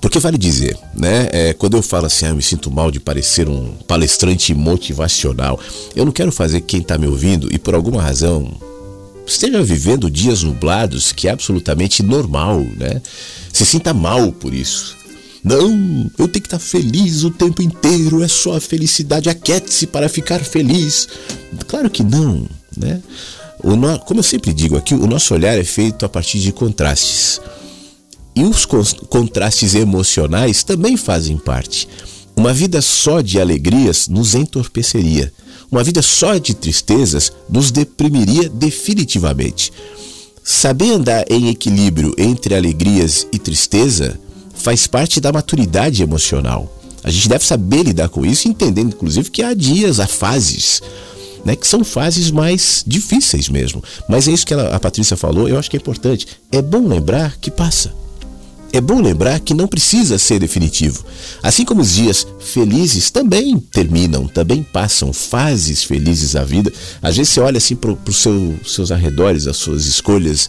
[0.00, 1.28] Porque vale dizer, né?
[1.30, 5.60] É, quando eu falo assim, ah, eu me sinto mal de parecer um palestrante motivacional,
[5.94, 8.50] eu não quero fazer quem está me ouvindo e por alguma razão
[9.26, 13.00] esteja vivendo dias nublados, que é absolutamente normal, né?
[13.52, 14.96] Se sinta mal por isso.
[15.42, 20.08] Não, eu tenho que estar feliz o tempo inteiro, é só a felicidade, aquete-se para
[20.08, 21.08] ficar feliz.
[21.66, 22.46] Claro que não,
[22.76, 23.00] né?
[23.62, 27.40] No, como eu sempre digo aqui, o nosso olhar é feito a partir de contrastes.
[28.40, 31.86] E os contrastes emocionais também fazem parte.
[32.34, 35.30] Uma vida só de alegrias nos entorpeceria.
[35.70, 39.70] Uma vida só de tristezas nos deprimiria definitivamente.
[40.42, 44.18] Saber andar em equilíbrio entre alegrias e tristeza
[44.54, 46.74] faz parte da maturidade emocional.
[47.04, 50.80] A gente deve saber lidar com isso, entendendo inclusive que há dias, há fases,
[51.44, 53.84] né, que são fases mais difíceis mesmo.
[54.08, 56.26] Mas é isso que ela, a Patrícia falou, eu acho que é importante.
[56.50, 58.00] É bom lembrar que passa.
[58.72, 61.04] É bom lembrar que não precisa ser definitivo.
[61.42, 66.72] Assim como os dias felizes também terminam, também passam fases felizes à vida.
[67.02, 70.48] Às vezes você olha assim para os seu, seus arredores, as suas escolhas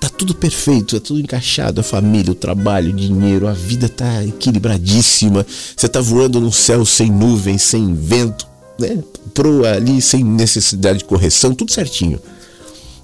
[0.00, 4.24] Tá tudo perfeito, é tudo encaixado, a família, o trabalho, o dinheiro, a vida tá
[4.24, 5.44] equilibradíssima.
[5.76, 8.46] Você tá voando no céu sem nuvens, sem vento,
[8.78, 9.02] né?
[9.34, 12.20] Pro ali sem necessidade de correção, tudo certinho.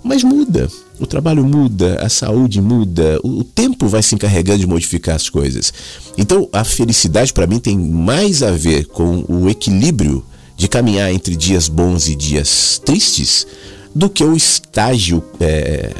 [0.04, 0.68] Mas muda,
[0.98, 5.72] o trabalho muda, a saúde muda, o tempo vai se encarregando de modificar as coisas.
[6.16, 10.24] Então, a felicidade para mim tem mais a ver com o equilíbrio
[10.56, 13.46] de caminhar entre dias bons e dias tristes
[13.92, 15.92] do que o estágio é,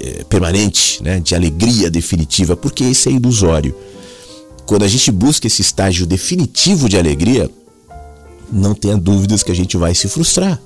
[0.00, 3.74] eh, permanente, né, de alegria definitiva, porque esse é ilusório.
[4.64, 7.50] Quando a gente busca esse estágio definitivo de alegria,
[8.50, 10.60] não tenha dúvidas que a gente vai se frustrar,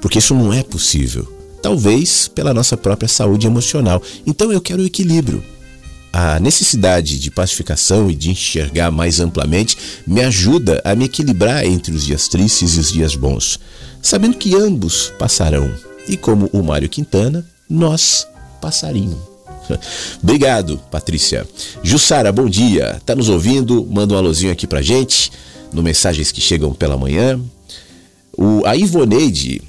[0.00, 1.39] porque isso não é possível.
[1.62, 4.02] Talvez pela nossa própria saúde emocional.
[4.26, 5.42] Então eu quero o equilíbrio.
[6.12, 11.94] A necessidade de pacificação e de enxergar mais amplamente me ajuda a me equilibrar entre
[11.94, 13.60] os dias tristes e os dias bons,
[14.02, 15.72] sabendo que ambos passarão.
[16.08, 18.26] E como o Mário Quintana, nós
[18.60, 19.30] passarinho.
[20.20, 21.46] Obrigado, Patrícia.
[21.82, 23.00] Jussara, bom dia.
[23.06, 23.86] Tá nos ouvindo?
[23.88, 25.30] Manda um alôzinho aqui pra gente,
[25.72, 27.40] no Mensagens que Chegam pela Manhã.
[28.36, 29.62] O, a Ivoneide,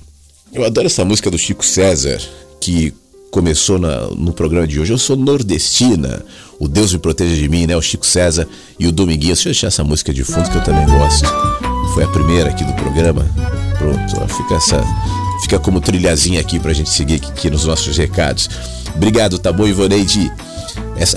[0.53, 2.19] eu adoro essa música do Chico César,
[2.59, 2.93] que
[3.31, 4.91] começou na, no programa de hoje.
[4.91, 6.23] Eu sou nordestina,
[6.59, 7.75] o Deus me proteja de mim, né?
[7.75, 8.47] O Chico César
[8.77, 9.37] e o Dominguinhos.
[9.37, 11.25] Deixa eu deixar essa música de fundo que eu também gosto.
[11.93, 13.25] Foi a primeira aqui do programa.
[13.77, 14.83] Pronto, fica essa.
[15.41, 18.49] Fica como trilhazinha aqui pra gente seguir aqui nos nossos recados.
[18.95, 20.31] Obrigado, tá bom, Ivoneide?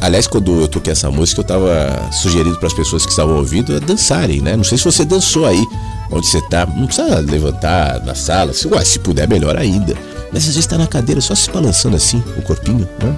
[0.01, 3.79] Aliás, quando eu toquei essa música, eu tava sugerindo para as pessoas que estavam ouvindo
[3.81, 4.57] dançarem, né?
[4.57, 5.65] Não sei se você dançou aí,
[6.11, 6.67] onde você tá.
[6.67, 8.53] Não precisa levantar na sala.
[8.53, 9.95] Se, ué, se puder, melhor ainda.
[10.33, 13.15] Mas às vezes está na cadeira só se balançando assim, o corpinho, né?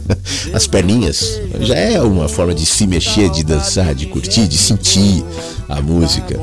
[0.52, 1.40] As perninhas.
[1.60, 5.24] Já é uma forma de se mexer, de dançar, de curtir, de sentir
[5.68, 6.38] a música.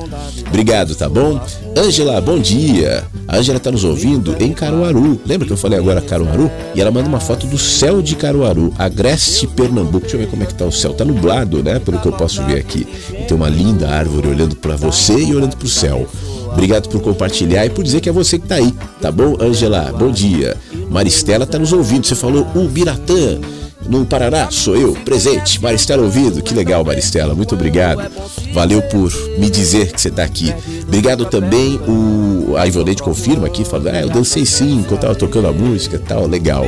[0.47, 1.39] Obrigado, tá bom?
[1.77, 3.03] Ângela, bom dia.
[3.27, 5.21] A Ângela está nos ouvindo em Caruaru.
[5.25, 6.49] Lembra que eu falei agora Caruaru?
[6.73, 10.01] E ela manda uma foto do céu de Caruaru, Agreste, Pernambuco.
[10.01, 10.93] Deixa eu ver como é que tá o céu.
[10.93, 11.79] Tá nublado, né?
[11.79, 12.87] Pelo que eu posso ver aqui.
[13.11, 16.07] E tem uma linda árvore olhando para você e olhando para o céu.
[16.51, 19.93] Obrigado por compartilhar e por dizer que é você que está aí, tá bom, Angela?
[19.97, 20.57] Bom dia.
[20.89, 22.05] Maristela está nos ouvindo.
[22.05, 23.39] Você falou Ubiratã.
[23.87, 25.59] No Paraná, sou eu, presente.
[25.61, 28.11] Maristela ouvindo, que legal, Maristela, muito obrigado.
[28.53, 30.53] Valeu por me dizer que você está aqui.
[30.83, 35.15] Obrigado também, o a Ivonete confirma aqui, falando, ah, eu dancei sim, quando eu tava
[35.15, 36.65] tocando a música tal, legal.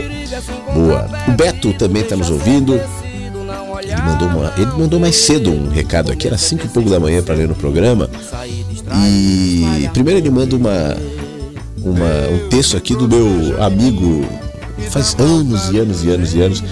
[0.74, 1.08] Boa.
[1.28, 2.80] O Beto também está nos ouvindo.
[3.92, 7.00] Ele mandou, uma, ele mandou mais cedo um recado aqui, era cinco e pouco da
[7.00, 8.10] manhã para ler no programa.
[9.06, 10.98] E primeiro ele manda uma,
[11.84, 14.26] uma, um texto aqui do meu amigo,
[14.90, 16.64] faz anos e anos e anos e anos,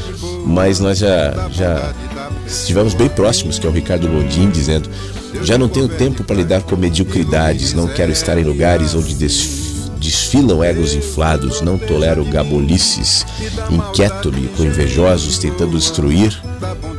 [0.46, 1.94] mas nós já, já
[2.48, 4.90] estivemos bem próximos, que é o Ricardo Gondim, dizendo:
[5.44, 9.14] Já não tenho tempo para lidar com mediocridades, não quero estar em lugares onde
[10.00, 13.26] desfilam egos inflados, não tolero gabolices,
[13.70, 16.42] inquieto-me com invejosos tentando destruir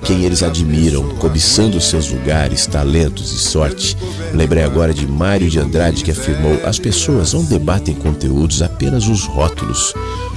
[0.05, 3.96] quem eles admiram, cobiçando seus lugares, talentos e sorte.
[4.34, 9.24] Lembrei agora de Mário de Andrade que afirmou: as pessoas não debatem conteúdos, apenas os
[9.24, 9.94] rótulos.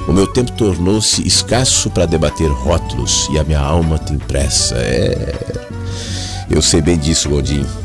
[0.08, 4.76] O meu tempo tornou-se escasso para debater rótulos e a minha alma tem pressa.
[4.76, 5.34] É.
[6.50, 7.83] Eu sei bem disso, Godinho.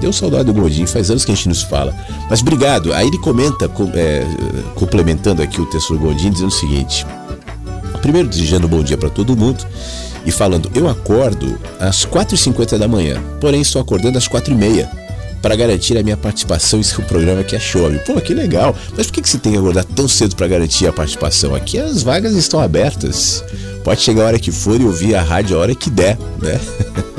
[0.00, 1.94] Deu saudade do Godinho, faz anos que a gente nos fala.
[2.30, 2.92] Mas obrigado.
[2.92, 4.24] Aí ele comenta, é,
[4.74, 7.06] complementando aqui o texto do Godinho, dizendo o seguinte:
[8.00, 9.64] primeiro desejando bom dia para todo mundo
[10.24, 14.88] e falando: Eu acordo às 4h50 da manhã, porém estou acordando às 4h30
[15.42, 17.98] para garantir a minha participação em seu programa que é chove.
[18.00, 18.74] Pô, que legal.
[18.96, 21.54] Mas por que, que você tem que acordar tão cedo para garantir a participação?
[21.54, 23.44] Aqui as vagas estão abertas.
[23.84, 26.60] Pode chegar a hora que for e ouvir a rádio a hora que der, né?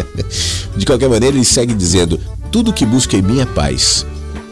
[0.76, 2.20] De qualquer maneira, ele segue dizendo:
[2.52, 4.06] Tudo que busco em mim é paz,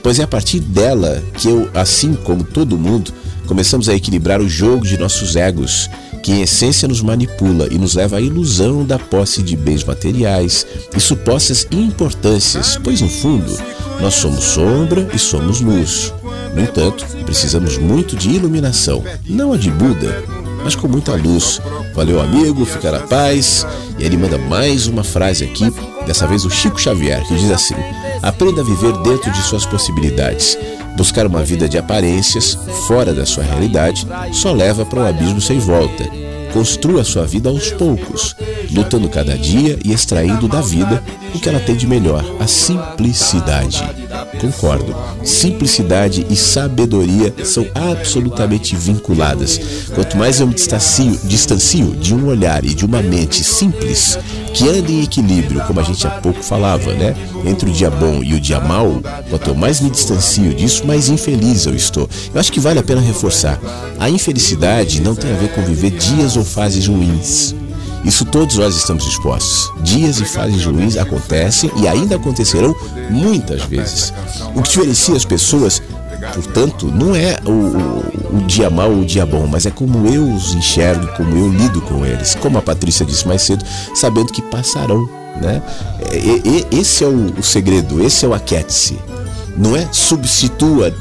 [0.03, 3.11] pois é a partir dela que eu, assim como todo mundo,
[3.47, 5.89] começamos a equilibrar o jogo de nossos egos
[6.21, 10.67] que em essência nos manipula e nos leva à ilusão da posse de bens materiais
[10.95, 13.57] e supostas importâncias, pois no fundo
[14.01, 16.13] nós somos sombra e somos luz.
[16.53, 20.23] No entanto, precisamos muito de iluminação, não a de Buda,
[20.63, 21.61] mas com muita luz.
[21.95, 23.65] Valeu, amigo, fica na paz.
[23.97, 25.71] E ele manda mais uma frase aqui,
[26.07, 27.75] dessa vez o Chico Xavier, que diz assim:
[28.23, 30.57] Aprenda a viver dentro de suas possibilidades.
[30.95, 35.59] Buscar uma vida de aparências, fora da sua realidade, só leva para um abismo sem
[35.59, 36.05] volta.
[36.51, 38.35] Construa sua vida aos poucos,
[38.71, 41.03] lutando cada dia e extraindo da vida
[41.33, 43.83] o que ela tem de melhor, a simplicidade.
[44.39, 44.95] Concordo.
[45.23, 49.59] Simplicidade e sabedoria são absolutamente vinculadas.
[49.93, 54.17] Quanto mais eu me distancio, distancio de um olhar e de uma mente simples,
[54.53, 57.15] que anda em equilíbrio, como a gente há pouco falava, né?
[57.45, 61.65] Entre o dia bom e o dia mau, quanto mais me distancio disso, mais infeliz
[61.65, 62.09] eu estou.
[62.33, 63.59] Eu acho que vale a pena reforçar.
[63.99, 67.53] A infelicidade não tem a ver com viver dias ou fases ruins.
[68.03, 69.71] Isso todos nós estamos expostos.
[69.81, 72.75] Dias e fases ruins acontecem e ainda acontecerão
[73.09, 74.13] muitas vezes.
[74.55, 75.81] O que diferencia as pessoas,
[76.33, 80.07] portanto, não é o, o, o dia mau ou o dia bom, mas é como
[80.07, 82.35] eu os enxergo, como eu lido com eles.
[82.35, 85.09] Como a Patrícia disse mais cedo, sabendo que passarão.
[85.41, 85.61] Né?
[86.11, 88.97] E, e, esse é o, o segredo, esse é o aquete-se
[89.57, 89.89] não é?
[89.91, 90.93] Substitua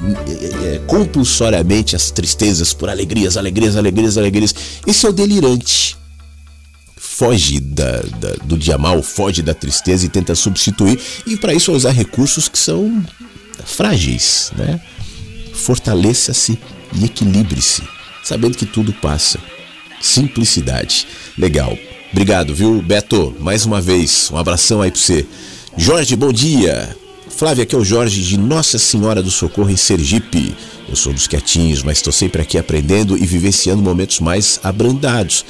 [0.64, 4.54] é, compulsoriamente as tristezas por alegrias, alegrias, alegrias, alegrias.
[4.86, 5.94] Esse é o delirante
[7.16, 11.72] foge da, da, do dia mal, foge da tristeza e tenta substituir, e para isso
[11.72, 13.02] usar recursos que são
[13.64, 14.78] frágeis, né?
[15.54, 16.58] Fortaleça-se
[16.94, 17.82] e equilibre-se,
[18.22, 19.38] sabendo que tudo passa.
[19.98, 21.06] Simplicidade.
[21.38, 21.76] Legal.
[22.12, 23.34] Obrigado, viu, Beto?
[23.40, 25.26] Mais uma vez, um abração aí para você.
[25.74, 26.94] Jorge, bom dia.
[27.30, 30.54] Flávia, aqui é o Jorge de Nossa Senhora do Socorro em Sergipe.
[30.86, 35.44] Eu sou dos quietinhos, mas estou sempre aqui aprendendo e vivenciando momentos mais abrandados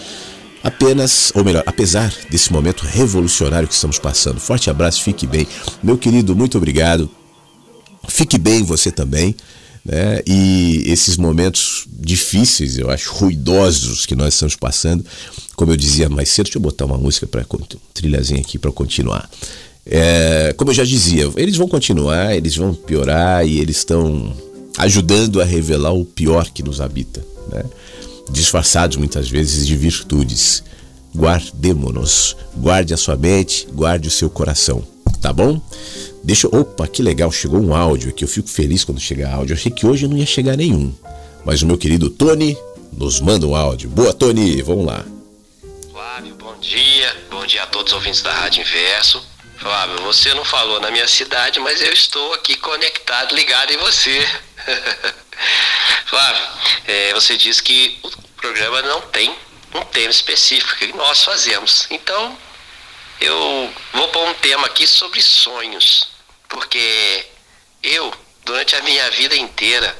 [0.66, 4.40] apenas, ou melhor, apesar desse momento revolucionário que estamos passando.
[4.40, 5.46] Forte abraço, fique bem.
[5.80, 7.08] Meu querido, muito obrigado.
[8.08, 9.36] Fique bem você também.
[9.84, 10.20] Né?
[10.26, 15.04] E esses momentos difíceis, eu acho, ruidosos que nós estamos passando,
[15.54, 17.46] como eu dizia mais cedo, deixa eu botar uma música para
[17.94, 19.30] trilhazinha aqui para continuar.
[19.88, 24.34] É, como eu já dizia, eles vão continuar, eles vão piorar e eles estão
[24.78, 27.62] ajudando a revelar o pior que nos habita, né?
[28.30, 30.62] Disfarçados muitas vezes de virtudes.
[31.14, 34.86] Guardemos-nos, guarde a sua mente, guarde o seu coração,
[35.20, 35.60] tá bom?
[36.22, 38.24] Deixa, opa, que legal, chegou um áudio aqui.
[38.24, 39.54] Eu fico feliz quando chega áudio.
[39.54, 40.92] Eu achei que hoje não ia chegar nenhum,
[41.44, 42.56] mas o meu querido Tony
[42.92, 43.88] nos manda um áudio.
[43.88, 45.04] Boa, Tony, vamos lá.
[45.92, 47.16] Flávio, bom dia.
[47.30, 49.22] Bom dia a todos os ouvintes da Rádio Inverso.
[49.58, 54.26] Flávio, você não falou na minha cidade, mas eu estou aqui conectado, ligado em você.
[56.06, 56.48] Flávio,
[56.86, 59.36] é, você disse que o programa não tem
[59.74, 61.86] um tema específico que nós fazemos.
[61.90, 62.38] Então,
[63.20, 66.08] eu vou pôr um tema aqui sobre sonhos,
[66.48, 67.26] porque
[67.82, 68.12] eu,
[68.44, 69.96] durante a minha vida inteira,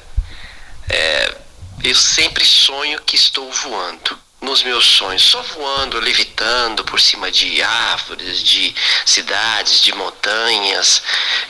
[0.89, 1.35] é,
[1.83, 7.61] eu sempre sonho que estou voando nos meus sonhos, só voando, levitando por cima de
[7.61, 8.73] árvores, de
[9.05, 11.01] cidades, de montanhas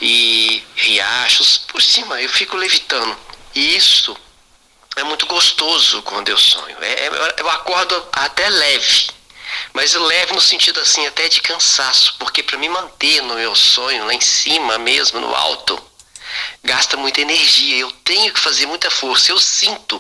[0.02, 3.18] e riachos, por cima eu fico levitando.
[3.58, 4.16] E isso
[4.96, 6.78] é muito gostoso quando eu sonho.
[6.80, 9.10] É, é eu acordo até leve,
[9.74, 14.06] mas leve no sentido assim até de cansaço, porque para me manter no meu sonho
[14.06, 15.82] lá em cima mesmo, no alto,
[16.64, 17.78] gasta muita energia.
[17.80, 19.32] Eu tenho que fazer muita força.
[19.32, 20.00] Eu sinto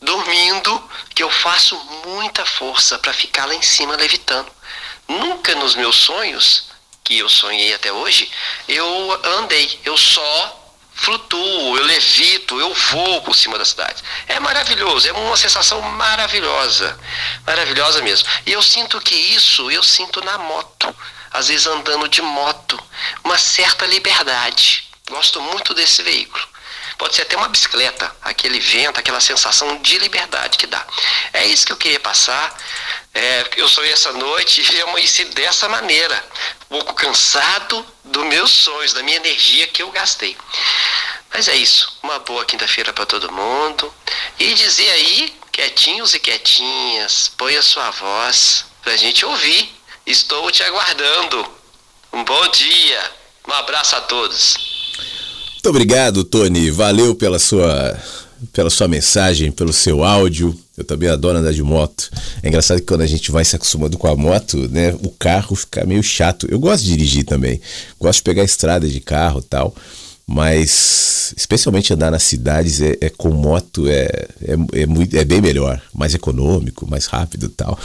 [0.00, 1.74] dormindo, que eu faço
[2.06, 4.52] muita força para ficar lá em cima levitando.
[5.08, 6.68] Nunca nos meus sonhos,
[7.02, 8.30] que eu sonhei até hoje,
[8.68, 10.65] eu andei, eu só
[10.96, 14.02] flutuo, eu levito, eu vou por cima da cidade.
[14.26, 16.98] É maravilhoso, é uma sensação maravilhosa,
[17.46, 18.26] maravilhosa mesmo.
[18.46, 20.94] E eu sinto que isso eu sinto na moto,
[21.30, 22.82] às vezes andando de moto,
[23.22, 24.88] uma certa liberdade.
[25.08, 26.55] Gosto muito desse veículo.
[26.98, 30.84] Pode ser até uma bicicleta, aquele vento, aquela sensação de liberdade que dá.
[31.32, 32.56] É isso que eu queria passar.
[33.12, 36.24] É, eu sonhei essa noite e eu amanheci dessa maneira,
[36.70, 40.36] um pouco cansado dos meus sonhos, da minha energia que eu gastei.
[41.32, 41.98] Mas é isso.
[42.02, 43.92] Uma boa quinta-feira para todo mundo.
[44.38, 49.74] E dizer aí, quietinhos e quietinhas, põe a sua voz para a gente ouvir.
[50.06, 51.46] Estou te aguardando.
[52.12, 53.12] Um bom dia.
[53.46, 54.75] Um abraço a todos.
[55.66, 56.70] Muito obrigado, Tony.
[56.70, 57.98] Valeu pela sua,
[58.52, 60.56] pela sua mensagem, pelo seu áudio.
[60.78, 62.08] Eu também adoro andar de moto.
[62.40, 65.56] É engraçado que quando a gente vai se acostumando com a moto, né, o carro
[65.56, 66.46] fica meio chato.
[66.48, 67.60] Eu gosto de dirigir também.
[67.98, 69.74] Gosto de pegar estrada de carro tal.
[70.24, 75.40] Mas, especialmente andar nas cidades é, é com moto é, é, é, muito, é bem
[75.40, 77.76] melhor, mais econômico, mais rápido tal.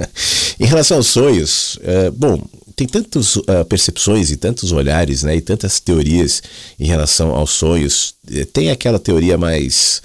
[0.60, 2.42] em relação aos sonhos, é, bom,
[2.74, 6.42] tem tantas uh, percepções e tantos olhares, né, e tantas teorias
[6.78, 8.14] em relação aos sonhos.
[8.30, 10.02] Eh, tem aquela teoria mais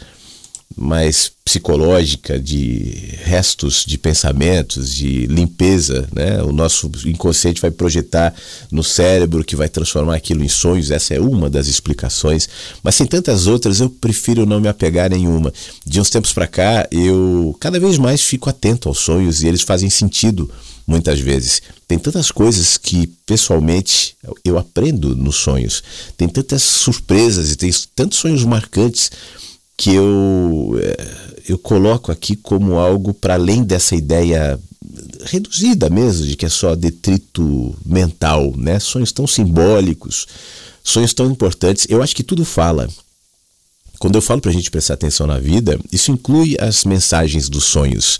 [0.77, 6.43] mais psicológica de restos de pensamentos, de limpeza, né?
[6.43, 8.35] O nosso inconsciente vai projetar
[8.71, 10.91] no cérebro que vai transformar aquilo em sonhos.
[10.91, 12.47] Essa é uma das explicações,
[12.83, 13.79] mas tem tantas outras.
[13.79, 15.51] Eu prefiro não me apegar a nenhuma.
[15.83, 19.63] De uns tempos para cá, eu cada vez mais fico atento aos sonhos e eles
[19.63, 20.51] fazem sentido
[20.87, 21.61] muitas vezes.
[21.85, 25.83] Tem tantas coisas que, pessoalmente, eu aprendo nos sonhos.
[26.15, 29.11] Tem tantas surpresas e tem tantos sonhos marcantes
[29.75, 31.07] que eu, eh,
[31.49, 34.59] eu coloco aqui como algo para além dessa ideia
[35.25, 38.79] reduzida mesmo, de que é só detrito mental, né?
[38.79, 40.25] Sonhos tão simbólicos,
[40.83, 41.85] sonhos tão importantes.
[41.89, 42.87] Eu acho que tudo fala.
[43.99, 47.65] Quando eu falo para a gente prestar atenção na vida, isso inclui as mensagens dos
[47.65, 48.19] sonhos.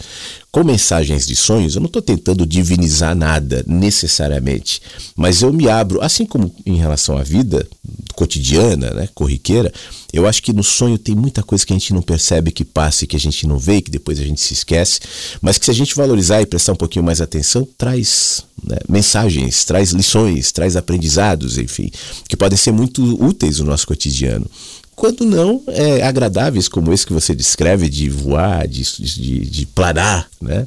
[0.51, 4.81] Com mensagens de sonhos, eu não estou tentando divinizar nada necessariamente,
[5.15, 7.67] mas eu me abro, assim como em relação à vida
[8.15, 9.71] cotidiana, né, corriqueira,
[10.11, 13.03] eu acho que no sonho tem muita coisa que a gente não percebe que passa
[13.03, 14.99] e que a gente não vê, que depois a gente se esquece,
[15.41, 19.63] mas que se a gente valorizar e prestar um pouquinho mais atenção, traz né, mensagens,
[19.65, 21.91] traz lições, traz aprendizados, enfim,
[22.27, 24.49] que podem ser muito úteis no nosso cotidiano
[24.97, 30.27] quando não é, agradáveis como esse que você descreve de voar, de, de, de planar,
[30.41, 30.65] né?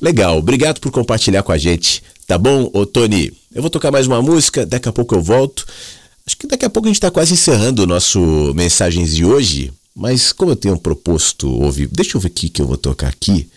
[0.00, 3.32] Legal, obrigado por compartilhar com a gente, tá bom, ô Tony?
[3.54, 5.64] Eu vou tocar mais uma música, daqui a pouco eu volto.
[6.26, 9.72] Acho que daqui a pouco a gente está quase encerrando o nosso Mensagens de hoje,
[9.94, 13.48] mas como eu tenho proposto ouvir, deixa eu ver o que eu vou tocar aqui.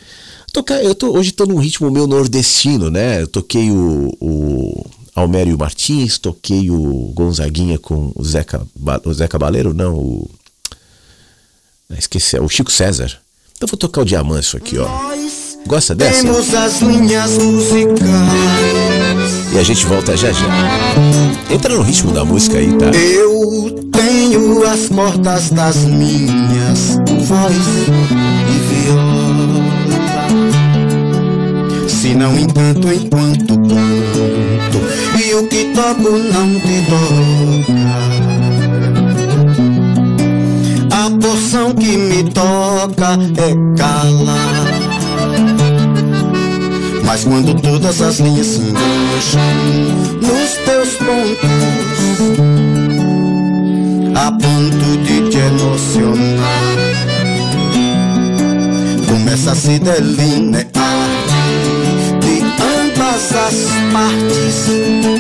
[0.53, 3.23] Tocar, eu tô, hoje estou num ritmo meu nordestino, né?
[3.23, 4.85] Eu toquei o, o
[5.15, 8.65] Almério Martins, toquei o Gonzaguinha com o Zeca,
[9.03, 10.29] o Zeca Baleiro, não, o.
[11.89, 13.17] Ah, esqueci, o Chico César.
[13.55, 14.87] Então vou tocar o Diamanso aqui, ó.
[15.67, 16.23] Gosta dessa?
[16.23, 18.01] Temos as linhas musicais.
[19.53, 20.45] E a gente volta já já.
[21.49, 22.87] Entra no ritmo da música aí, tá?
[22.87, 27.55] Eu tenho as portas das minhas voz
[28.49, 29.61] e viola.
[31.87, 34.80] Se não entanto, enquanto canto
[35.33, 37.91] o que toco não te toca.
[40.95, 44.91] A porção que me toca é calar.
[47.05, 49.41] Mas quando todas as linhas se engancham
[50.21, 51.49] nos teus pontos,
[54.15, 56.81] a ponto de te emocionar,
[59.07, 60.65] começa a se delinear
[62.21, 63.55] de ambas as
[63.91, 65.10] partes.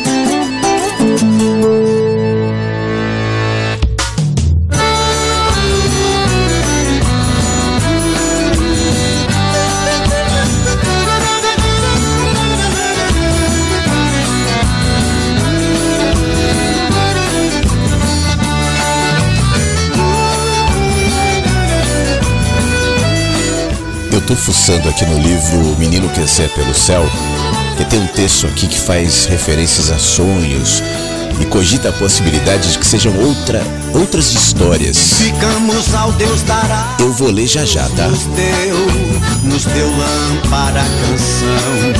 [24.31, 27.03] Tô fuçando aqui no livro O Menino Crescer pelo Céu,
[27.75, 30.81] que tem um texto aqui que faz referências a sonhos
[31.41, 33.61] e cogita a possibilidade de que sejam outra,
[33.93, 35.15] outras histórias.
[35.15, 36.95] Ficamos ao Deus dará.
[36.97, 38.07] Eu vou ler já já, tá?
[38.07, 38.77] Nos deu,
[39.43, 41.91] nos deu lâmpada canção.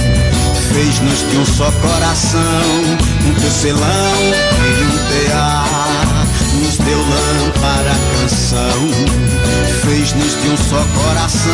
[0.71, 2.39] Fez-nos de um só coração,
[3.27, 4.21] um tecelão
[4.69, 6.27] e um tear.
[6.63, 9.40] Nos deu lâmpada canção
[10.11, 11.51] fez-nos de um só coração,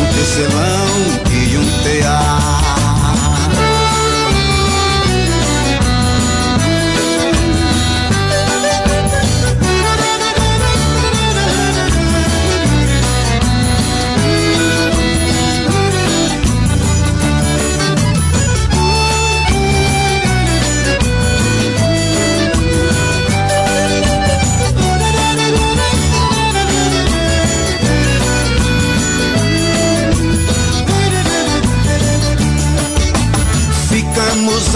[0.00, 2.83] um tecelão e um tear.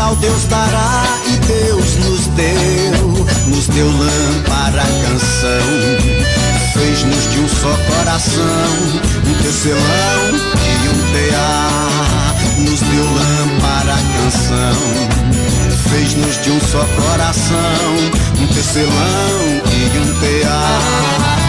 [0.09, 5.69] Ao Deus dará e Deus nos deu, nos deu lâmpada canção,
[6.73, 8.43] fez-nos de um só coração,
[9.27, 10.31] um tecelão
[10.65, 14.77] e um tear, nos deu lâmpada canção,
[15.91, 17.95] fez-nos de um só coração,
[18.41, 21.48] um tecelão e um tear.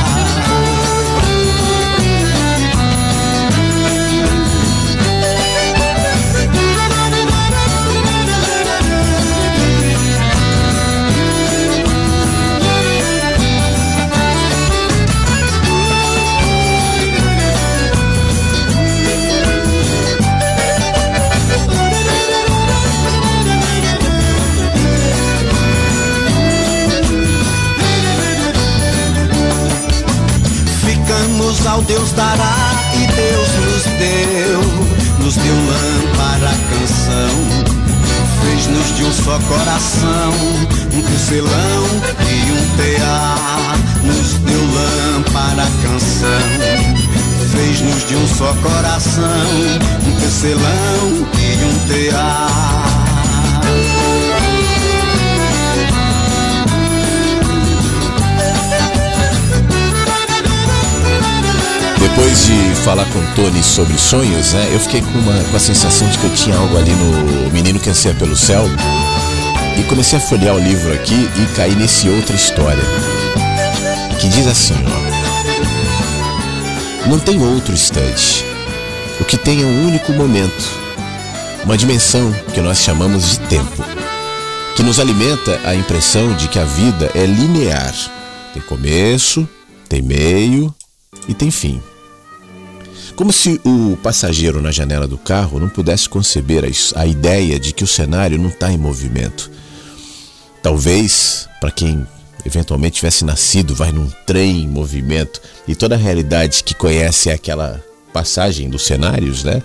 [31.90, 32.56] Deus dará
[32.94, 34.62] e Deus nos deu,
[35.26, 37.34] nos deu lâmpada canção.
[38.44, 40.32] Fez-nos de um só coração,
[40.94, 41.86] um tecelão
[42.30, 43.76] e um tear.
[44.04, 46.30] Nos deu lâmpada canção.
[47.54, 49.26] Fez-nos de um só coração,
[50.06, 52.79] um tecelão e um tear.
[62.10, 65.60] Depois de falar com o Tony sobre sonhos, né, eu fiquei com, uma, com a
[65.60, 68.66] sensação de que eu tinha algo ali no Menino que Anseia pelo Céu.
[69.78, 72.84] E comecei a folhear o livro aqui e caí nesse outra história.
[74.20, 75.10] Que diz assim, ó.
[77.08, 78.44] Não tem outro instante.
[79.20, 80.70] O que tem é um único momento.
[81.64, 83.84] Uma dimensão que nós chamamos de tempo.
[84.76, 87.94] Que nos alimenta a impressão de que a vida é linear.
[88.54, 89.48] Tem começo,
[89.88, 90.74] tem meio
[91.28, 91.82] e tem fim.
[93.20, 97.74] Como se o passageiro na janela do carro não pudesse conceber a, a ideia de
[97.74, 99.52] que o cenário não está em movimento.
[100.64, 102.08] Talvez, para quem
[102.46, 107.34] eventualmente tivesse nascido, vai num trem em movimento e toda a realidade que conhece é
[107.34, 109.62] aquela passagem dos cenários, né?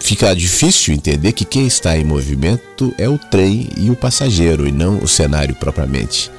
[0.00, 4.72] Fica difícil entender que quem está em movimento é o trem e o passageiro e
[4.72, 6.30] não o cenário propriamente.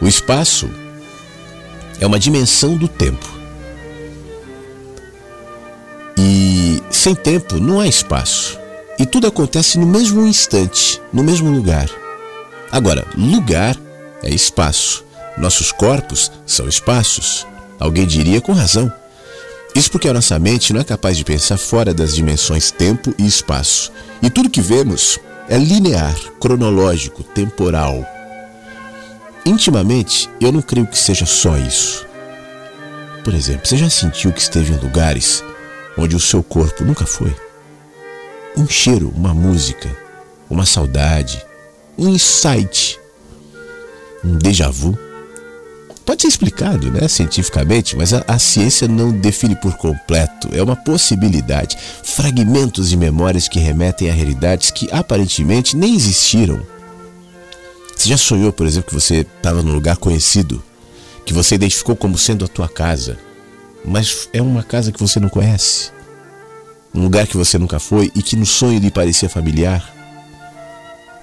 [0.00, 0.70] O espaço
[1.98, 3.39] é uma dimensão do tempo.
[6.22, 8.58] E sem tempo não há espaço.
[8.98, 11.88] E tudo acontece no mesmo instante, no mesmo lugar.
[12.70, 13.74] Agora, lugar
[14.22, 15.02] é espaço.
[15.38, 17.46] Nossos corpos são espaços.
[17.78, 18.92] Alguém diria com razão.
[19.74, 23.26] Isso porque a nossa mente não é capaz de pensar fora das dimensões tempo e
[23.26, 23.90] espaço.
[24.20, 25.18] E tudo que vemos
[25.48, 28.04] é linear, cronológico, temporal.
[29.46, 32.06] Intimamente, eu não creio que seja só isso.
[33.24, 35.42] Por exemplo, você já sentiu que esteve em lugares
[35.96, 37.34] onde o seu corpo nunca foi.
[38.56, 39.88] Um cheiro, uma música,
[40.48, 41.44] uma saudade,
[41.96, 42.98] um insight,
[44.24, 44.98] um déjà vu.
[46.04, 50.48] Pode ser explicado né, cientificamente, mas a, a ciência não define por completo.
[50.52, 51.76] É uma possibilidade.
[52.02, 56.60] Fragmentos de memórias que remetem a realidades que aparentemente nem existiram.
[57.94, 60.62] Você já sonhou, por exemplo, que você estava num lugar conhecido,
[61.24, 63.18] que você identificou como sendo a tua casa,
[63.84, 65.90] mas é uma casa que você não conhece?
[66.94, 69.88] Um lugar que você nunca foi e que no sonho lhe parecia familiar?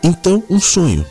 [0.02, 1.06] Então, um sonho.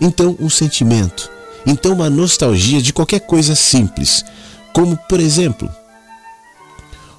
[0.00, 1.30] Então, um sentimento.
[1.66, 4.24] Então, uma nostalgia de qualquer coisa simples,
[4.72, 5.70] como, por exemplo,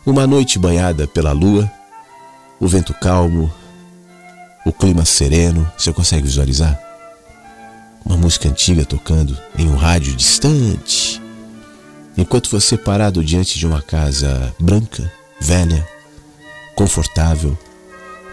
[0.06, 1.72] uma noite banhada pela lua,
[2.60, 3.52] o vento calmo,
[4.66, 5.72] o clima sereno.
[5.78, 6.84] Você consegue visualizar?
[8.06, 11.22] uma música antiga tocando em um rádio distante,
[12.18, 15.88] enquanto você parado diante de uma casa branca, velha,
[16.76, 17.58] confortável,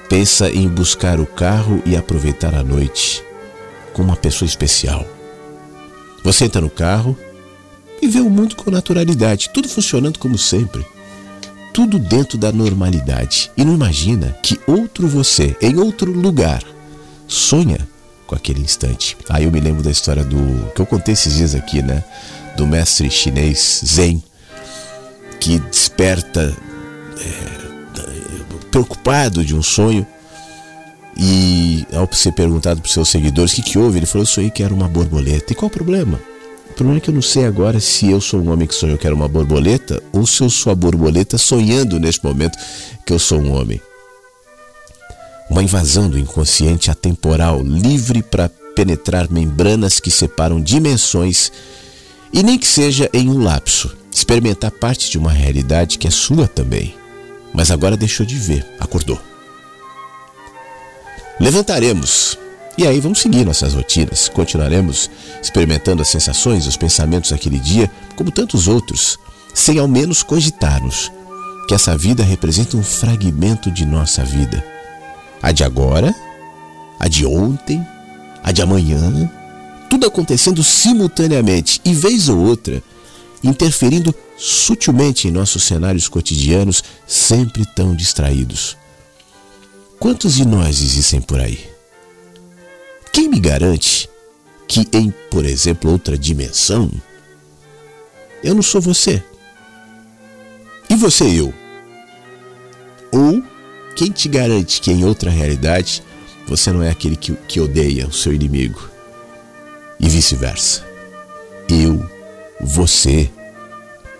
[0.09, 3.23] pensa em buscar o carro e aproveitar a noite
[3.93, 5.07] com uma pessoa especial.
[6.23, 7.17] Você entra no carro
[8.03, 10.85] e vê o mundo com naturalidade, tudo funcionando como sempre.
[11.73, 13.51] Tudo dentro da normalidade.
[13.57, 16.63] E não imagina que outro você, em outro lugar,
[17.29, 17.79] sonha
[18.27, 19.17] com aquele instante.
[19.29, 22.03] Aí eu me lembro da história do que eu contei esses dias aqui, né?
[22.57, 24.23] Do mestre chinês Zen,
[25.39, 26.55] que desperta
[27.19, 30.07] é, preocupado de um sonho
[31.17, 34.27] e ao ser perguntado para os seus seguidores o que, que houve, ele falou: Eu
[34.27, 35.53] sonhei que era uma borboleta.
[35.53, 36.21] E qual o problema?
[36.71, 38.97] O problema é que eu não sei agora se eu sou um homem que sonhou
[38.97, 42.59] que era uma borboleta ou se eu sou a borboleta sonhando neste momento
[43.05, 43.81] que eu sou um homem
[45.51, 51.51] uma invasão do inconsciente atemporal, livre para penetrar membranas que separam dimensões
[52.33, 56.47] e nem que seja em um lapso, experimentar parte de uma realidade que é sua
[56.47, 56.95] também,
[57.53, 59.21] mas agora deixou de ver, acordou.
[61.39, 62.39] Levantaremos.
[62.79, 65.11] E aí vamos seguir nossas rotinas, continuaremos
[65.43, 69.19] experimentando as sensações, os pensamentos daquele dia, como tantos outros,
[69.53, 71.11] sem ao menos cogitarmos
[71.67, 74.65] que essa vida representa um fragmento de nossa vida.
[75.43, 76.15] A de agora,
[76.99, 77.85] a de ontem,
[78.43, 79.31] a de amanhã,
[79.91, 82.81] tudo acontecendo simultaneamente e vez ou outra
[83.43, 88.77] interferindo sutilmente em nossos cenários cotidianos, sempre tão distraídos.
[89.99, 91.69] Quantos de nós existem por aí?
[93.13, 94.09] Quem me garante
[94.69, 96.91] que em, por exemplo, outra dimensão,
[98.45, 99.23] eu não sou você?
[100.89, 101.53] E você eu?
[103.11, 103.43] Ou
[103.97, 106.03] quem te garante que em outra realidade
[106.47, 108.90] você não é aquele que, que odeia o seu inimigo?
[110.01, 110.83] E vice-versa.
[111.69, 112.05] Eu,
[112.61, 113.31] você.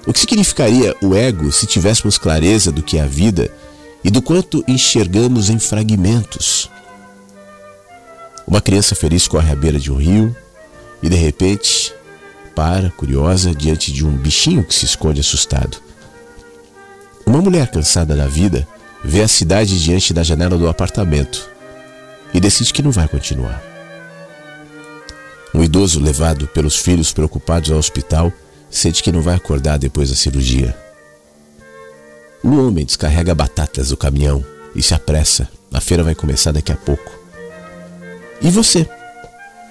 [0.07, 3.51] O que significaria o ego se tivéssemos clareza do que é a vida
[4.05, 6.71] e do quanto enxergamos em fragmentos?
[8.47, 10.37] Uma criança feliz corre à beira de um rio
[11.03, 11.93] e de repente
[12.55, 15.79] para, curiosa, diante de um bichinho que se esconde assustado.
[17.25, 18.67] Uma mulher cansada da vida
[19.05, 21.49] vê a cidade diante da janela do apartamento
[22.35, 23.70] e decide que não vai continuar.
[25.55, 28.33] Um idoso levado pelos filhos preocupados ao hospital
[28.71, 30.77] sente que não vai acordar depois da cirurgia.
[32.43, 34.45] Um homem descarrega batatas do caminhão
[34.75, 35.49] e se apressa.
[35.73, 37.11] A feira vai começar daqui a pouco.
[38.41, 38.89] E você,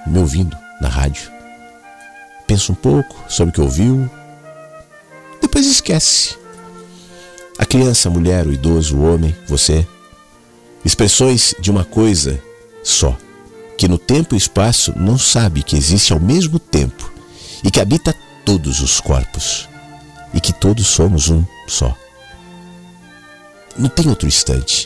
[0.05, 1.31] me ouvindo na rádio?
[2.45, 4.09] Pensa um pouco sobre o que ouviu,
[5.41, 6.37] depois esquece.
[7.57, 9.85] A criança, a mulher, o idoso, o homem, você.
[10.85, 12.41] Expressões de uma coisa
[12.83, 13.17] só,
[13.79, 17.09] que no tempo e espaço não sabe que existe ao mesmo tempo
[17.63, 18.13] e que habita
[18.43, 19.69] todos os corpos
[20.33, 21.95] e que todos somos um só.
[23.77, 24.85] Não tem outro instante.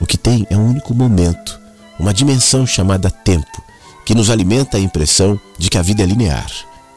[0.00, 1.60] O que tem é um único momento,
[1.98, 3.62] uma dimensão chamada tempo,
[4.06, 6.50] que nos alimenta a impressão de que a vida é linear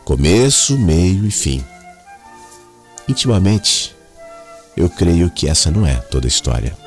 [0.06, 1.62] começo, meio e fim.
[3.06, 3.94] Intimamente,
[4.78, 6.83] eu creio que essa não é toda a história.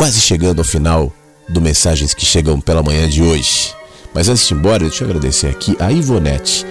[0.00, 1.12] Quase chegando ao final
[1.46, 3.74] do Mensagens que Chegam pela manhã de hoje.
[4.14, 6.64] Mas antes de ir embora, deixa eu agradecer aqui a Ivonete.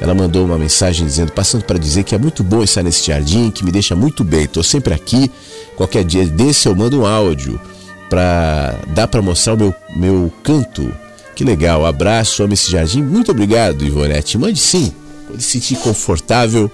[0.00, 3.50] Ela mandou uma mensagem dizendo, passando para dizer que é muito bom estar nesse jardim,
[3.50, 4.44] que me deixa muito bem.
[4.44, 5.28] Estou sempre aqui.
[5.74, 7.60] Qualquer dia desse eu mando um áudio
[8.08, 10.88] para dar para mostrar o meu, meu canto.
[11.34, 11.84] Que legal.
[11.84, 13.02] Abraço, amo esse jardim.
[13.02, 14.38] Muito obrigado, Ivonete.
[14.38, 14.94] Mande sim.
[15.26, 16.70] Quando se sentir confortável,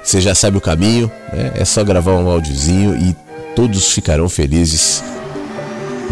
[0.00, 1.54] você já sabe o caminho, né?
[1.56, 3.16] É só gravar um áudiozinho e
[3.56, 5.02] todos ficarão felizes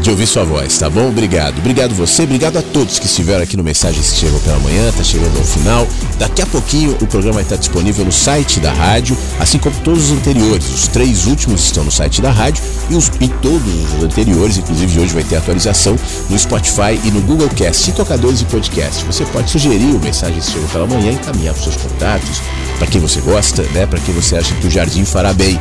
[0.01, 1.09] de ouvir sua voz, tá bom?
[1.09, 1.59] Obrigado.
[1.59, 5.03] Obrigado você, obrigado a todos que estiveram aqui no Mensagens que Chegam pela Manhã, tá
[5.03, 5.87] chegando ao final.
[6.19, 10.11] Daqui a pouquinho o programa vai estar disponível no site da rádio, assim como todos
[10.11, 10.69] os anteriores.
[10.69, 15.01] Os três últimos estão no site da rádio e, os, e todos os anteriores, inclusive
[15.01, 15.97] hoje vai ter atualização
[16.29, 19.05] no Spotify e no Google Cast, e tocadores e podcast.
[19.05, 22.41] Você pode sugerir o Mensagens que Chegam pela Manhã, encaminhar para seus contatos,
[22.79, 23.87] para quem você gosta, né?
[23.87, 25.59] Para quem você acha que o Jardim fará bem.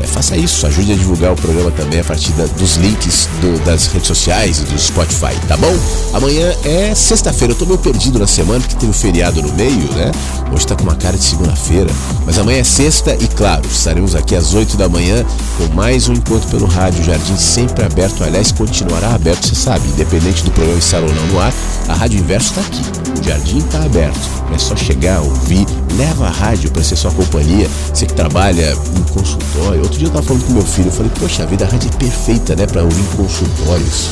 [0.00, 3.58] É, faça isso, ajude a divulgar o programa também a partir da, dos links do,
[3.64, 5.74] das redes sociais e do Spotify, tá bom?
[6.12, 9.92] Amanhã é sexta-feira, eu tô meio perdido na semana porque tem um feriado no meio,
[9.94, 10.12] né?
[10.52, 11.90] Hoje tá com uma cara de segunda-feira,
[12.24, 15.24] mas amanhã é sexta e claro, estaremos aqui às 8 da manhã
[15.56, 20.44] com mais um encontro pelo rádio Jardim sempre aberto, aliás, continuará aberto, você sabe, independente
[20.44, 21.52] do programa estar ou não no ar,
[21.88, 22.82] a Rádio Inverso está aqui,
[23.20, 27.68] o Jardim está aberto, é só chegar, ouvir, leva a rádio para ser sua companhia,
[27.92, 29.87] você que trabalha em consultório.
[29.88, 31.90] Outro dia eu tava falando com meu filho, eu falei, poxa, a vida a rádio
[31.90, 34.10] é perfeita, né, para ouvir consultórios.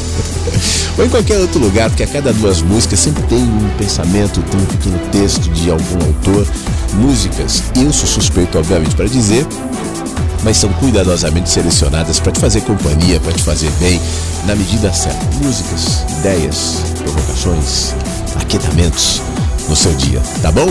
[0.97, 4.59] Ou em qualquer outro lugar, porque a cada duas músicas sempre tem um pensamento, tem
[4.59, 6.47] um pequeno texto de algum autor.
[6.95, 9.47] Músicas, eu sou suspeito, obviamente, para dizer,
[10.43, 14.01] mas são cuidadosamente selecionadas para te fazer companhia, para te fazer bem,
[14.47, 15.27] na medida certa.
[15.43, 17.93] Músicas, ideias, provocações,
[18.41, 19.21] aquietamentos
[19.69, 20.69] no seu dia, tá bom?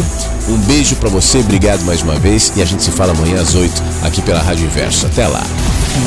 [0.47, 3.55] Um beijo para você, obrigado mais uma vez e a gente se fala amanhã às
[3.55, 3.71] 8
[4.03, 5.05] aqui pela Rádio Inverso.
[5.05, 5.43] Até lá.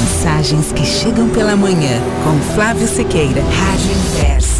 [0.00, 4.57] Mensagens que chegam pela manhã com Flávio Sequeira, Rádio Inverso.